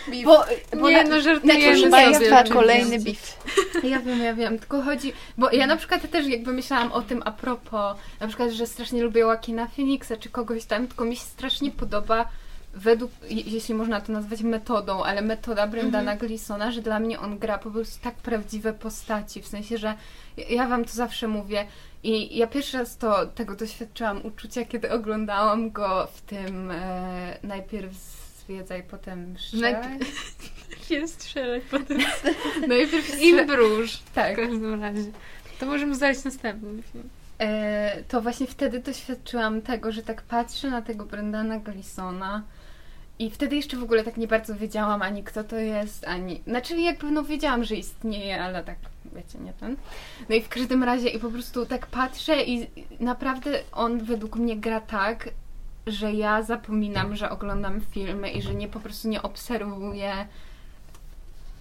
[0.10, 0.24] Oldman.
[0.72, 1.91] Bo, bo Nie, na, no.
[1.91, 2.53] Państwa, oczywiście.
[2.53, 3.39] kolejny beef.
[3.84, 7.22] Ja wiem, ja wiem, tylko chodzi, bo ja na przykład też jakby myślałam o tym
[7.26, 11.22] a propos, na przykład, że strasznie lubię Joaquina Phoenixa czy kogoś tam, tylko mi się
[11.26, 12.26] strasznie podoba
[12.74, 17.38] według, je- jeśli można to nazwać metodą, ale metoda Brendana Gleesona, że dla mnie on
[17.39, 19.93] gra po prostu tak prawdziwe postaci, w sensie, że
[20.49, 21.66] ja- wam to zawsze mówię
[22.03, 28.18] i ja pierwszy raz to tego doświadczyłam uczucia, kiedy oglądałam go w tym e, najpierw
[28.49, 29.73] zwiedzaj, potem strzelaj.
[29.99, 31.97] Najpierw- Jest strzelać potem.
[32.67, 33.93] najpierw I strze- Bruż.
[33.93, 34.35] W tak.
[34.35, 35.11] każdym razie.
[35.59, 37.09] To możemy zdać następny film.
[37.39, 42.43] E, to właśnie wtedy doświadczyłam tego, że tak patrzę na tego Brendana Gleesona
[43.19, 46.41] i wtedy jeszcze w ogóle tak nie bardzo wiedziałam ani kto to jest, ani...
[46.47, 48.77] Znaczy jakby no wiedziałam, że istnieje, ale tak
[49.15, 49.75] wiecie, nie ten.
[50.29, 52.67] No i w każdym razie i po prostu tak patrzę i
[52.99, 55.29] naprawdę on według mnie gra tak,
[55.91, 60.27] że ja zapominam, że oglądam filmy i że nie po prostu nie obserwuję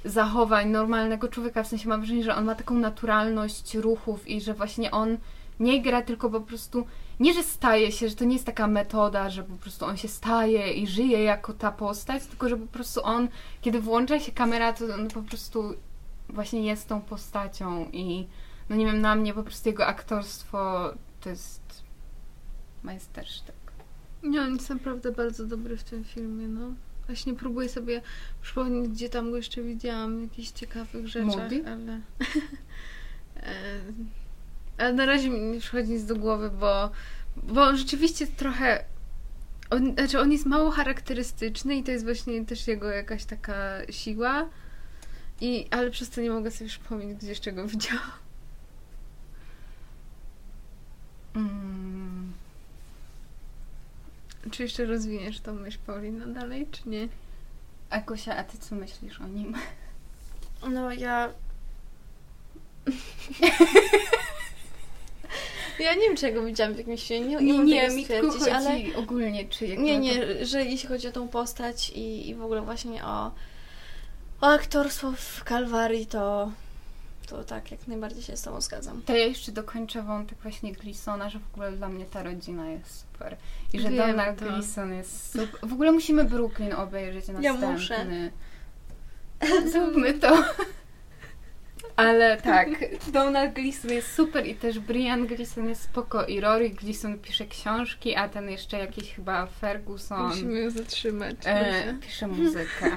[0.04, 4.54] zachowań normalnego człowieka, w sensie mam wrażenie, że on ma taką naturalność ruchów i że
[4.54, 5.16] właśnie on
[5.60, 6.86] nie gra, tylko po prostu
[7.20, 10.08] nie, że staje się, że to nie jest taka metoda, że po prostu on się
[10.08, 13.28] staje i żyje jako ta postać, tylko że po prostu on,
[13.60, 15.74] kiedy włącza się kamera, to on po prostu
[16.28, 18.26] właśnie jest tą postacią i
[18.68, 21.82] no nie wiem, na mnie po prostu jego aktorstwo to jest
[22.82, 23.57] majstersztyk.
[24.22, 26.74] Nie, on jest naprawdę bardzo dobry w tym filmie, no.
[27.06, 28.02] Właśnie próbuję sobie
[28.42, 31.64] przypomnieć, gdzie tam go jeszcze widziałam, jakichś ciekawych rzeczach, Moody?
[31.66, 32.00] ale...
[33.42, 33.80] E,
[34.78, 36.90] ale na razie mi nie przychodzi nic do głowy, bo,
[37.36, 38.84] bo on rzeczywiście trochę...
[39.70, 43.56] On, znaczy on jest mało charakterystyczny i to jest właśnie też jego jakaś taka
[43.90, 44.48] siła.
[45.40, 48.10] I, ale przez to nie mogę sobie przypomnieć, gdzie jeszcze go widziałam.
[51.34, 51.67] Mm.
[54.50, 57.08] Czy jeszcze rozwiniesz tą myśl, Paulina, dalej, czy nie?
[57.90, 59.54] A Gosia, a ty co myślisz o nim?
[60.70, 61.32] No ja.
[65.78, 67.36] ja nie wiem, czego widziałam w jakimś filmie.
[67.36, 68.70] Nie, nie, Nie, mi tylko chodzi ale.
[68.96, 72.62] ogólnie, czy jak Nie, nie, że jeśli chodzi o tą postać i, i w ogóle
[72.62, 73.30] właśnie o,
[74.40, 76.52] o aktorstwo w Kalwarii, to,
[77.28, 79.02] to tak, jak najbardziej się z Tobą zgadzam.
[79.02, 83.00] To ja jeszcze dokończę wątek właśnie Gleesona, że w ogóle dla mnie ta rodzina jest
[83.00, 83.36] super.
[83.72, 84.44] I że Wiem Donald to.
[84.44, 85.68] Gleeson jest super.
[85.70, 87.72] W ogóle musimy Brooklyn obejrzeć Ja następny.
[87.72, 88.06] muszę.
[89.72, 90.44] Zróbmy to.
[91.96, 92.68] Ale tak,
[93.12, 98.14] Donald Gleeson jest super i też Brian Gleeson jest spoko i Rory Gleeson pisze książki,
[98.16, 101.36] a ten jeszcze jakiś chyba Ferguson Musimy ją zatrzymać.
[101.44, 102.96] e, pisze muzykę.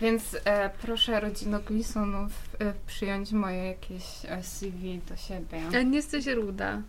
[0.00, 5.78] Więc e, proszę rodzino Gleesonów e, przyjąć moje jakieś e, CV do siebie.
[5.78, 6.82] A nie jesteś ruda.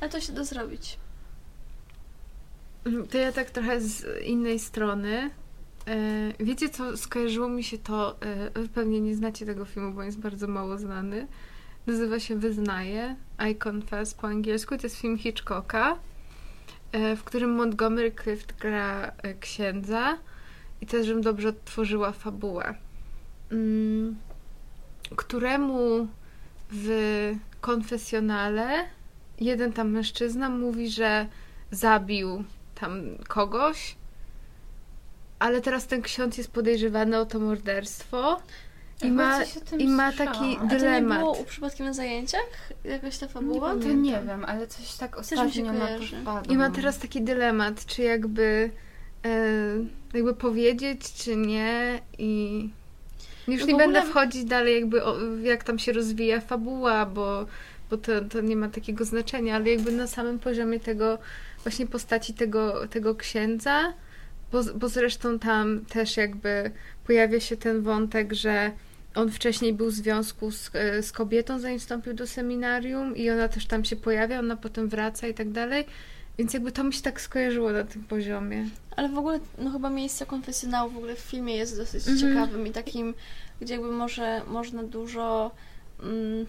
[0.00, 0.98] A to się da zrobić.
[3.10, 5.30] To ja tak trochę z innej strony.
[5.86, 10.02] E, Wiecie co, skojarzyło mi się to, e, wy pewnie nie znacie tego filmu, bo
[10.02, 11.26] jest bardzo mało znany.
[11.86, 13.16] Nazywa się Wyznaję,
[13.50, 14.76] I Confess po angielsku.
[14.76, 15.98] To jest film Hitchcocka,
[16.92, 20.18] e, w którym Montgomery Clift gra e, księdza
[20.80, 22.74] i też, żebym dobrze odtworzyła fabułę,
[23.52, 24.16] mm,
[25.16, 26.08] któremu
[26.70, 26.88] w
[27.60, 28.84] konfesjonale
[29.40, 31.26] jeden tam mężczyzna mówi, że
[31.70, 33.96] zabił tam kogoś,
[35.38, 38.40] ale teraz ten ksiądz jest podejrzewany o to morderstwo
[39.02, 39.40] i ma,
[39.78, 41.18] i ma taki A to nie dylemat.
[41.18, 42.72] było u przypadkiem na zajęciach?
[42.84, 43.74] Jakaś ta fabuła?
[43.74, 45.88] Nie To nie wiem, ale coś tak mi się ostatnio na.
[46.48, 48.70] I ma teraz taki dylemat, czy jakby
[50.14, 52.60] jakby powiedzieć, czy nie i
[53.48, 57.06] już No nie w będę ogóle- wchodzić dalej jakby o, jak tam się rozwija fabuła,
[57.06, 57.46] bo,
[57.90, 61.18] bo to, to nie ma takiego znaczenia, ale jakby na samym poziomie tego
[61.62, 63.92] właśnie postaci tego, tego księdza,
[64.52, 66.70] bo, bo zresztą tam też jakby
[67.06, 68.70] pojawia się ten wątek, że
[69.14, 73.48] on wcześniej był w związku z, e, z kobietą, zanim wstąpił do seminarium i ona
[73.48, 75.84] też tam się pojawia, ona potem wraca i tak dalej.
[76.38, 78.64] Więc jakby to mi się tak skojarzyło na tym poziomie.
[78.96, 82.18] Ale w ogóle, no chyba miejsce konfesjonału w ogóle w filmie jest dosyć Mhm.
[82.18, 83.14] ciekawym i takim,
[83.60, 85.50] gdzie jakby może można dużo
[86.02, 86.46] mm,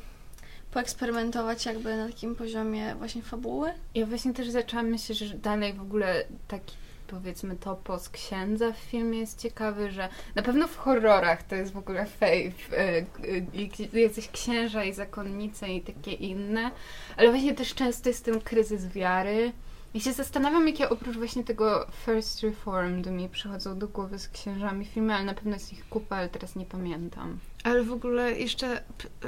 [0.72, 3.72] poeksperymentować jakby na takim poziomie właśnie fabuły.
[3.96, 6.76] Ja właśnie też zaczęłam myśleć, że dalej w ogóle taki
[7.08, 11.78] powiedzmy topos księdza w filmie jest ciekawy, że na pewno w horrorach to jest w
[11.78, 13.06] ogóle faith, e, e,
[13.54, 16.72] i- jacyś księża i zakonnice i takie inne,
[17.18, 19.52] ale właśnie też często jest ten kryzys wiary.
[19.94, 24.86] I się zastanawiam, jakie oprócz właśnie tego First Reformed mi przychodzą do głowy z księżami
[24.86, 27.40] filmy, ale na pewno jest ich kupa, ale teraz nie pamiętam.
[27.64, 28.84] Ale w ogóle jeszcze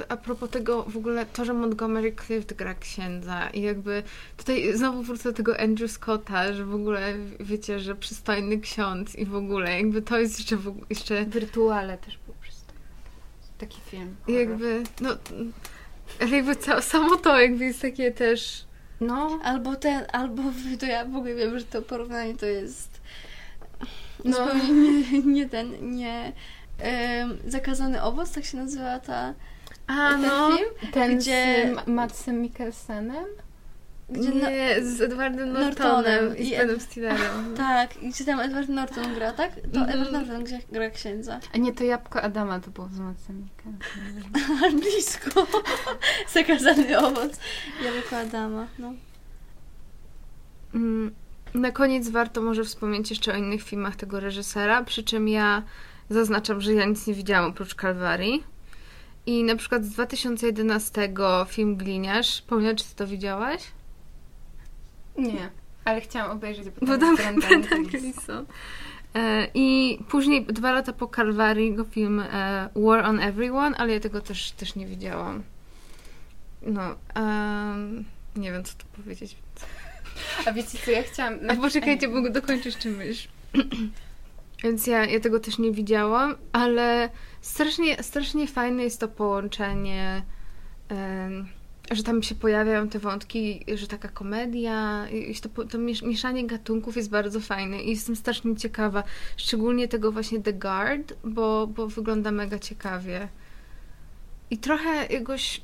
[0.10, 4.04] a propos tego, w ogóle to, że Montgomery Clift gra księdza i jakby
[4.38, 9.26] tutaj znowu wrócę do tego Andrew Scotta, że w ogóle wiecie, że przystojny ksiądz i
[9.26, 12.82] w ogóle jakby to jest jeszcze, w, jeszcze W Rytuale też był przystojny.
[13.58, 14.16] Taki film.
[14.26, 14.40] Horror.
[14.40, 15.10] jakby, no,
[16.22, 18.66] ale jakby samo to jakby jest takie też,
[19.02, 20.44] No, Albo ten, albo
[20.80, 23.02] to ja w ogóle wiem, że to porównanie to jest
[24.26, 24.38] No.
[24.38, 24.72] zupełnie
[25.02, 26.34] nie, nie ten, nie
[27.48, 29.34] Zakazany owoc, tak się nazywa ta
[29.88, 30.70] a ten no, film?
[30.94, 33.26] ten Gdzie- z Ma- Madsem Mikkelsenem?
[34.12, 37.56] Gdzie na, nie, z Edwardem Nortonem Nortonem i z Benem Stillerem.
[37.58, 39.52] tak, i gdzie tam Edward Norton gra, tak?
[39.56, 39.90] To Mhm.
[39.90, 41.40] Edward Norton gdzie gra księdza.
[41.54, 42.90] A nie, to Jabłko Adama to było.
[44.64, 45.48] Ale blisko.
[46.34, 47.40] Zakazany owoc.
[47.86, 48.94] Jabłko Adama, no.
[50.74, 51.12] Mm,
[51.54, 55.64] Na koniec warto może wspomnieć jeszcze o innych filmach tego reżysera, przy czym ja
[56.10, 58.44] zaznaczam, że ja nic nie widziałam oprócz Kalwarii.
[59.26, 61.14] I na przykład z 2011
[61.48, 62.42] film Gliniarz.
[62.42, 63.62] Paulina, czy ty to widziałaś?
[65.20, 65.50] Nie,
[65.86, 68.12] ale chciałam obejrzeć, bo Bo tam tam jest Brendan Brendan Gleeson.
[68.12, 68.46] Gleeson.
[69.16, 74.00] E, I później, dwa lata po Kalwarii, go film e, War on Everyone, ale ja
[74.00, 75.44] tego też, też nie widziałam.
[76.62, 78.06] No, em,
[78.36, 79.36] nie wiem, co tu powiedzieć.
[80.46, 81.34] A wiecie co, ja chciałam...
[81.48, 83.28] A poczekajcie, bo dokończysz czy myśl.
[84.64, 87.10] Więc ja, ja tego też nie widziałam, ale
[87.42, 90.24] strasznie, strasznie fajne jest to połączenie,
[90.90, 91.48] em,
[91.92, 95.08] że tam się pojawiają te wątki, że taka komedia,
[95.42, 99.04] to, to miesz- mieszanie gatunków jest bardzo fajne i jestem strasznie ciekawa,
[99.38, 103.28] szczególnie tego właśnie The Guard, bo, bo wygląda mega ciekawie.
[104.52, 105.62] I trochę jakoś,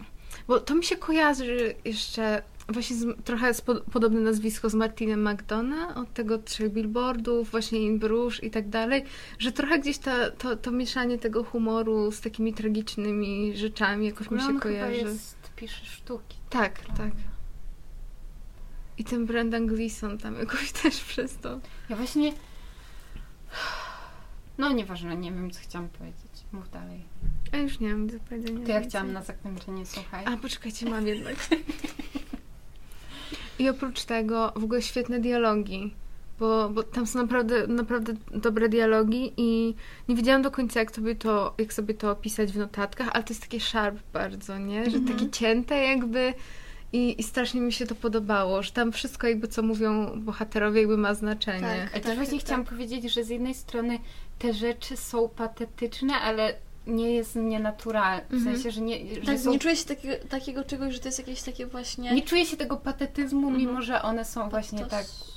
[0.47, 5.29] bo to mi się kojarzy jeszcze właśnie z, trochę z, pod- podobne nazwisko z Martinem
[5.33, 9.03] McDonough, od tego trzech billboardów, właśnie In Bruges i tak dalej,
[9.39, 14.39] że trochę gdzieś ta, to, to mieszanie tego humoru z takimi tragicznymi rzeczami jakoś mi
[14.39, 15.05] się On chyba kojarzy.
[15.55, 16.37] Pisze sztuki.
[16.49, 17.03] Tak, prawda?
[17.03, 17.13] tak.
[18.97, 21.59] I ten Brendan Gleeson tam jakoś też przez to.
[21.89, 22.33] Ja właśnie...
[24.57, 26.43] No nieważne, nie wiem co chciałam powiedzieć.
[26.51, 27.05] Mów dalej.
[27.51, 28.59] A już nie mam do powiedzenia.
[28.59, 28.89] To ja więcej.
[28.89, 30.25] chciałam na zakończenie, słuchaj.
[30.25, 31.35] A poczekajcie, mam jednak.
[33.59, 35.93] I oprócz tego w ogóle świetne dialogi,
[36.39, 39.75] bo, bo tam są naprawdę, naprawdę dobre dialogi i
[40.09, 43.29] nie wiedziałam do końca, jak sobie to, jak sobie to opisać w notatkach, ale to
[43.33, 44.89] jest takie sharp bardzo, nie?
[44.89, 45.17] Że Mhm.
[45.17, 46.33] takie cięte jakby
[46.93, 50.97] i, i strasznie mi się to podobało, że tam wszystko jakby, co mówią bohaterowie jakby
[50.97, 51.59] ma znaczenie.
[51.83, 51.89] Tak.
[51.93, 52.45] Ale też właśnie tak.
[52.45, 53.99] chciałam powiedzieć, że z jednej strony
[54.39, 56.55] te rzeczy są patetyczne, ale
[56.87, 58.25] nie jest nienaturalne.
[58.29, 58.53] W Mhm.
[58.55, 59.51] sensie, że nie, że Tak, są...
[59.51, 62.11] nie czuję się takiego, takiego czegoś, że to jest jakieś takie właśnie...
[62.11, 63.57] nie czuję się tego patetyzmu, Mhm.
[63.67, 64.91] mimo że one są właśnie Patos.
[64.91, 65.34] tak...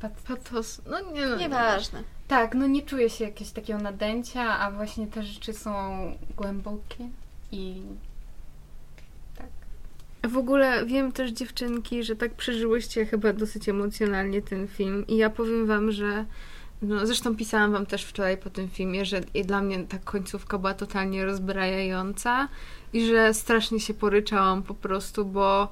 [0.00, 0.12] Pat...
[0.28, 1.36] Patos, no nie no.
[1.36, 2.02] Nieważne.
[2.28, 5.72] Tak, no nie czuję się jakiegoś takiego nadęcia, a właśnie te rzeczy są
[6.36, 7.08] głębokie
[7.52, 7.82] i
[9.36, 9.46] tak.
[10.30, 15.30] W ogóle wiem też dziewczynki, że tak przeżyłyście chyba dosyć emocjonalnie ten film i ja
[15.30, 16.24] powiem wam, że
[16.82, 20.58] no, zresztą pisałam wam też wczoraj po tym filmie, że i dla mnie ta końcówka
[20.58, 22.48] była totalnie rozbrajająca
[22.92, 25.68] i że strasznie się poryczałam po prostu, bo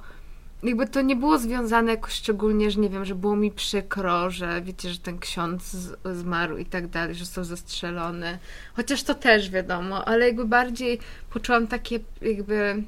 [0.63, 4.61] jakby to nie było związane jakoś szczególnie, że nie wiem, że było mi przykro, że
[4.61, 5.77] wiecie, że ten ksiądz
[6.13, 8.39] zmarł i tak dalej, że został zastrzelony.
[8.73, 10.99] Chociaż to też wiadomo, ale jakby bardziej
[11.29, 12.83] poczułam takie jakby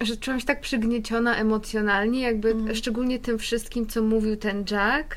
[0.00, 2.76] że czułam się tak przygnieciona emocjonalnie, jakby Mhm.
[2.76, 5.16] szczególnie tym wszystkim, co mówił ten Jack,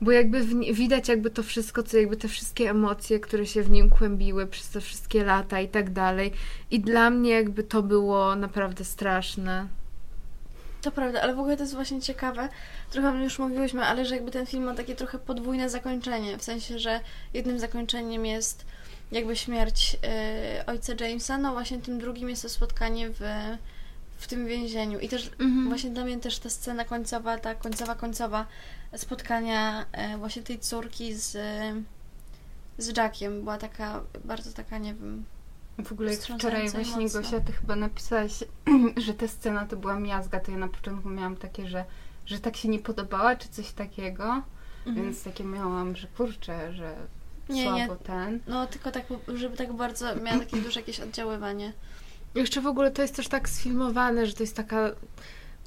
[0.00, 3.70] bo jakby w, widać jakby to wszystko, co jakby te wszystkie emocje, które się w
[3.70, 6.32] nim kłębiły przez te wszystkie lata i tak dalej.
[6.70, 9.68] I dla mnie jakby to było naprawdę straszne.
[10.88, 12.48] To prawda, ale w ogóle to jest właśnie ciekawe.
[12.90, 16.38] Trochę o tym już mówiłyśmy, ale że jakby ten film ma takie trochę podwójne zakończenie.
[16.38, 17.00] W sensie, że
[17.34, 18.64] jednym zakończeniem jest
[19.12, 19.96] jakby śmierć
[20.60, 23.20] y, ojca Jamesa, no właśnie tym drugim jest to spotkanie w,
[24.16, 24.98] w tym więzieniu.
[24.98, 25.68] I też Mhm.
[25.68, 28.46] właśnie dla mnie też ta scena końcowa, ta końcowa, końcowa
[28.96, 31.36] spotkania e, właśnie tej córki z,
[32.78, 35.24] z Jackiem była taka, bardzo taka, nie wiem,
[35.84, 37.20] W ogóle jak wczoraj właśnie mocno.
[37.20, 38.44] Gosia, ty chyba napisałaś,
[39.06, 41.84] że ta scena to była miazga, to ja na początku miałam takie, że,
[42.26, 44.42] że tak się nie podobała, czy coś takiego,
[44.86, 46.96] więc takie miałam, że kurczę, że
[47.48, 47.96] Nie, słabo nie.
[47.96, 48.40] ten.
[48.46, 49.04] No tylko tak,
[49.34, 51.72] żeby tak bardzo miała takie duże jakieś oddziaływanie.
[52.34, 54.90] Jeszcze w ogóle to jest też tak sfilmowane, że to jest taka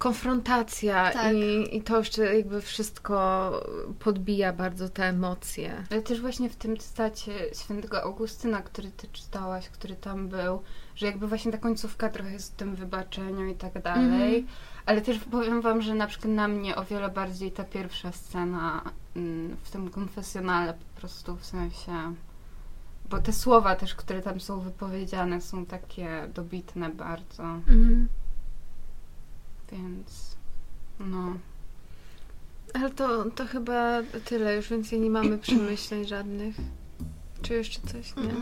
[0.02, 1.34] konfrontacja Tak.
[1.34, 3.52] i, i to jeszcze jakby wszystko
[4.00, 5.84] podbija bardzo te emocje.
[5.92, 10.62] Ale też właśnie w tym cytacie świętego Augustyna, który ty czytałaś, który tam był,
[10.96, 14.36] że jakby właśnie ta końcówka trochę jest w tym wybaczeniu i tak dalej.
[14.36, 14.48] Mhm.
[14.86, 18.82] Ale też powiem wam, że na przykład na mnie o wiele bardziej ta pierwsza scena
[19.16, 22.14] mm, w tym konfesjonale po prostu w sensie.
[23.10, 28.08] Bo te słowa też, które tam są wypowiedziane, są takie dobitne bardzo, Mhm.
[29.72, 30.36] Więc
[31.00, 31.38] no.
[32.74, 36.56] Ale to, to chyba tyle, już więcej nie mamy przemyśleń żadnych.
[37.42, 38.16] Czy jeszcze coś?
[38.16, 38.34] Nie.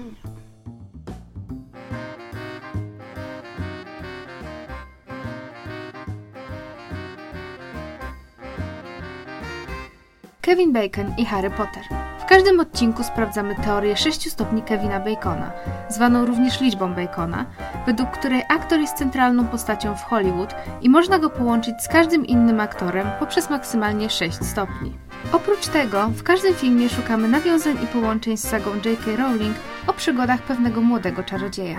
[10.41, 12.08] Kevin Bacon i Harry Potter.
[12.29, 15.51] Każdym odcinku sprawdzamy teorię 6 stopni Kevina Bacona,
[15.89, 17.45] zwaną również liczbą Bacona,
[17.85, 22.59] według której aktor jest centralną postacią w Hollywood i można go połączyć z każdym innym
[22.59, 24.97] aktorem poprzez maksymalnie 6 stopni.
[25.31, 29.15] Oprócz tego, w każdym filmie szukamy nawiązań i połączeń z sagą J.K.
[29.17, 29.55] Rowling
[29.87, 31.77] o przygodach pewnego młodego czarodzieja.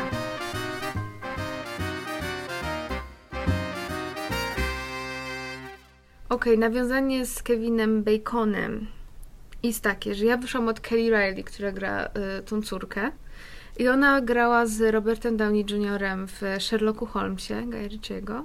[6.28, 8.99] Okej, nawiązanie z Kevinem Baconem
[9.62, 12.08] jest takie, że ja wyszłam od Kelly Riley, która gra
[12.38, 13.10] y, tą córkę.
[13.78, 16.02] I ona grała z Robertem Downey Jr.
[16.26, 18.44] w Sherlocku Holmesie, Guy.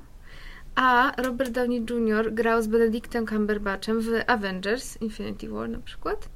[0.75, 2.33] A Robert Downey Jr.
[2.33, 6.29] grał z Benedictem Cumberbatchem w Avengers Infinity War na przykład.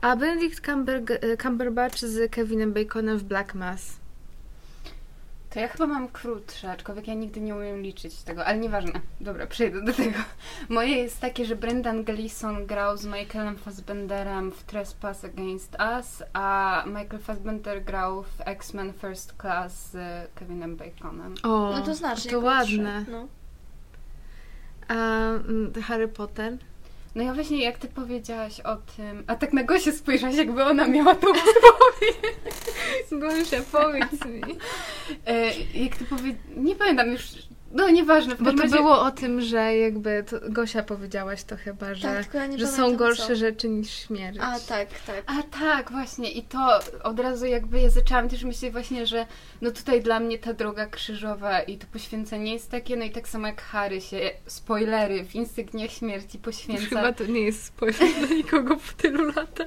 [0.00, 4.03] A Benedict Cumber- Cumberbatch z Kevinem Baconem w Black Mass.
[5.54, 8.92] To ja chyba mam krótsze, aczkolwiek ja nigdy nie umiem liczyć tego, ale nieważne.
[9.20, 10.18] Dobra, przejdę do tego.
[10.68, 16.82] Moje jest takie, że Brendan Gleeson grał z Michaelem Fassbenderem w Trespass Against Us, a
[16.86, 19.96] Michael Fassbender grał w X-Men First Class z
[20.34, 21.34] Kevinem Baconem.
[21.42, 23.04] O, No to znacznie to ładne.
[23.10, 23.26] No.
[24.88, 26.58] A mm, Harry Potter?
[27.14, 30.88] No ja właśnie jak ty powiedziałaś o tym, a tak na Gosię spojrzałaś, jakby ona
[30.88, 32.16] miała tą odpowiedź.
[33.10, 34.56] Gosia, powiedz mi.
[35.26, 36.34] E, jak ty powie...
[36.56, 37.22] Nie pamiętam już,
[37.74, 38.34] no nieważne.
[38.34, 42.02] W Bo to razie- było o tym, że jakby, to Gosia powiedziałaś to chyba, że,
[42.08, 43.36] Tak, tylko ja nie że są gorsze co.
[43.36, 44.38] rzeczy niż śmierć.
[44.40, 45.22] A tak, tak.
[45.26, 46.30] A tak, właśnie.
[46.30, 49.26] I to od razu jakby ja zaczęłam też myśleć właśnie, że
[49.60, 53.28] no tutaj dla mnie ta droga krzyżowa i to poświęcenie jest takie, no i tak
[53.28, 58.36] samo jak Harry się, spoilery, w Insygniach Śmierci poświęca, Chyba to nie jest spoiler dla
[58.36, 59.66] nikogo po tylu latach.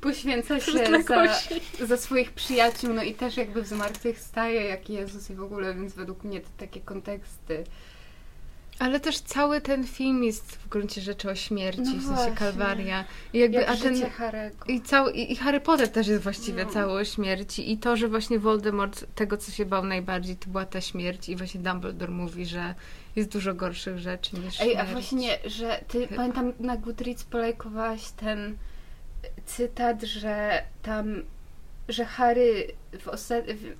[0.00, 0.72] poświęca się
[1.08, 5.74] za, za swoich przyjaciół, no i też jakby w zmartwychwstaje jak Jezus i w ogóle,
[5.74, 7.45] więc według mnie to takie konteksty.
[8.78, 12.32] Ale też cały ten film jest w gruncie rzeczy o śmierci, No w sensie właśnie.
[12.36, 13.04] Kalwaria.
[13.32, 13.94] I jakby, Jak a ten,
[14.68, 16.70] i, cały, i, I Harry Potter też jest właściwie No.
[16.70, 17.72] cały o śmierci.
[17.72, 21.28] I to, że właśnie Voldemort tego, co się bał najbardziej, to była ta śmierć.
[21.28, 22.74] I właśnie Dumbledore mówi, że
[23.16, 24.88] jest dużo gorszych rzeczy niż Ej, śmierć.
[24.88, 28.56] a właśnie, że ty pamiętam na Goodreads polajkowałaś ten
[29.46, 31.22] cytat, że tam,
[31.88, 33.16] że Harry w,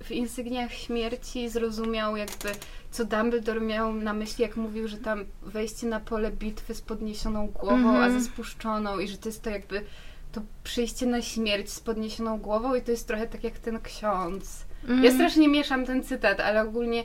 [0.03, 2.49] w, Insygniach Śmierci zrozumiał jakby,
[2.91, 7.47] co Dumbledore miał na myśli, jak mówił, że tam wejście na pole bitwy z podniesioną
[7.47, 8.19] głową, a Mhm.
[8.19, 9.81] ze spuszczoną i że to jest to jakby
[10.31, 14.65] to przyjście na śmierć z podniesioną głową i to jest trochę tak jak ten ksiądz.
[14.87, 15.03] Mm.
[15.03, 17.03] Ja strasznie mieszam ten cytat, ale ogólnie,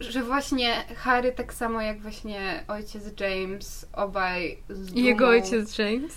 [0.00, 6.16] że właśnie Harry tak samo jak właśnie ojciec James, obaj z dumą, jego ojciec James.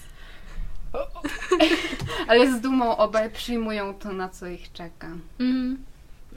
[2.27, 5.09] ale z dumą obaj przyjmują to, na co ich czeka.
[5.39, 5.83] Mm.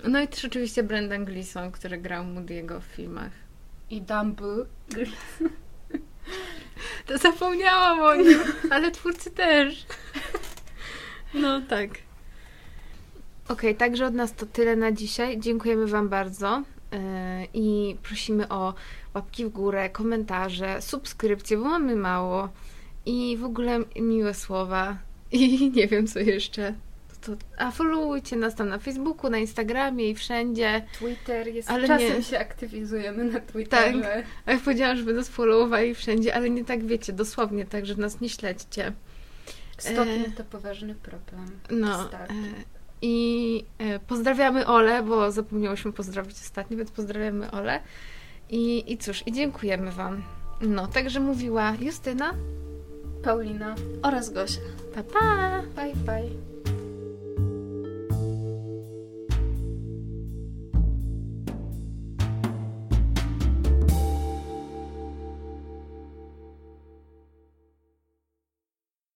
[0.04, 3.32] No i też oczywiście Brendan Gleeson, który grał Moody'ego w filmach.
[3.90, 5.10] I Dumbledore.
[7.06, 8.38] To zapomniałam o nim,
[8.70, 9.86] ale twórcy też.
[11.34, 11.90] No tak.
[13.48, 15.40] Okej, także od nas to tyle na dzisiaj.
[15.40, 16.98] Dziękujemy Wam bardzo yy,
[17.54, 18.74] i prosimy o
[19.14, 22.48] łapki w górę, komentarze, subskrypcje, bo mamy mało
[23.06, 24.98] i w ogóle miłe słowa
[25.32, 26.74] i nie wiem co jeszcze.
[27.20, 30.84] To, a followujcie nas tam na Facebooku, na Instagramie i wszędzie.
[30.98, 32.22] Twitter jest, Ale czasem nie.
[32.22, 34.24] się aktywizujemy na Twitterze.
[34.46, 38.20] A ja powiedziałam, żeby nas followowali wszędzie, ale nie tak wiecie, dosłownie tak, że nas
[38.20, 38.92] nie śledźcie.
[39.78, 41.50] Stopnie E, to poważny problem.
[41.70, 42.12] No.
[42.12, 42.26] E,
[43.02, 47.80] I e, pozdrawiamy Ole, bo zapomniałyśmy pozdrowić ostatnio, więc pozdrawiamy Ole.
[48.50, 50.22] I, I cóż, i dziękujemy Wam.
[50.60, 52.34] No, także mówiła Justyna.
[53.24, 53.74] Paulina.
[54.02, 54.62] Oraz Gosia.
[54.94, 55.62] Pa, pa!
[55.76, 56.53] Bye bye.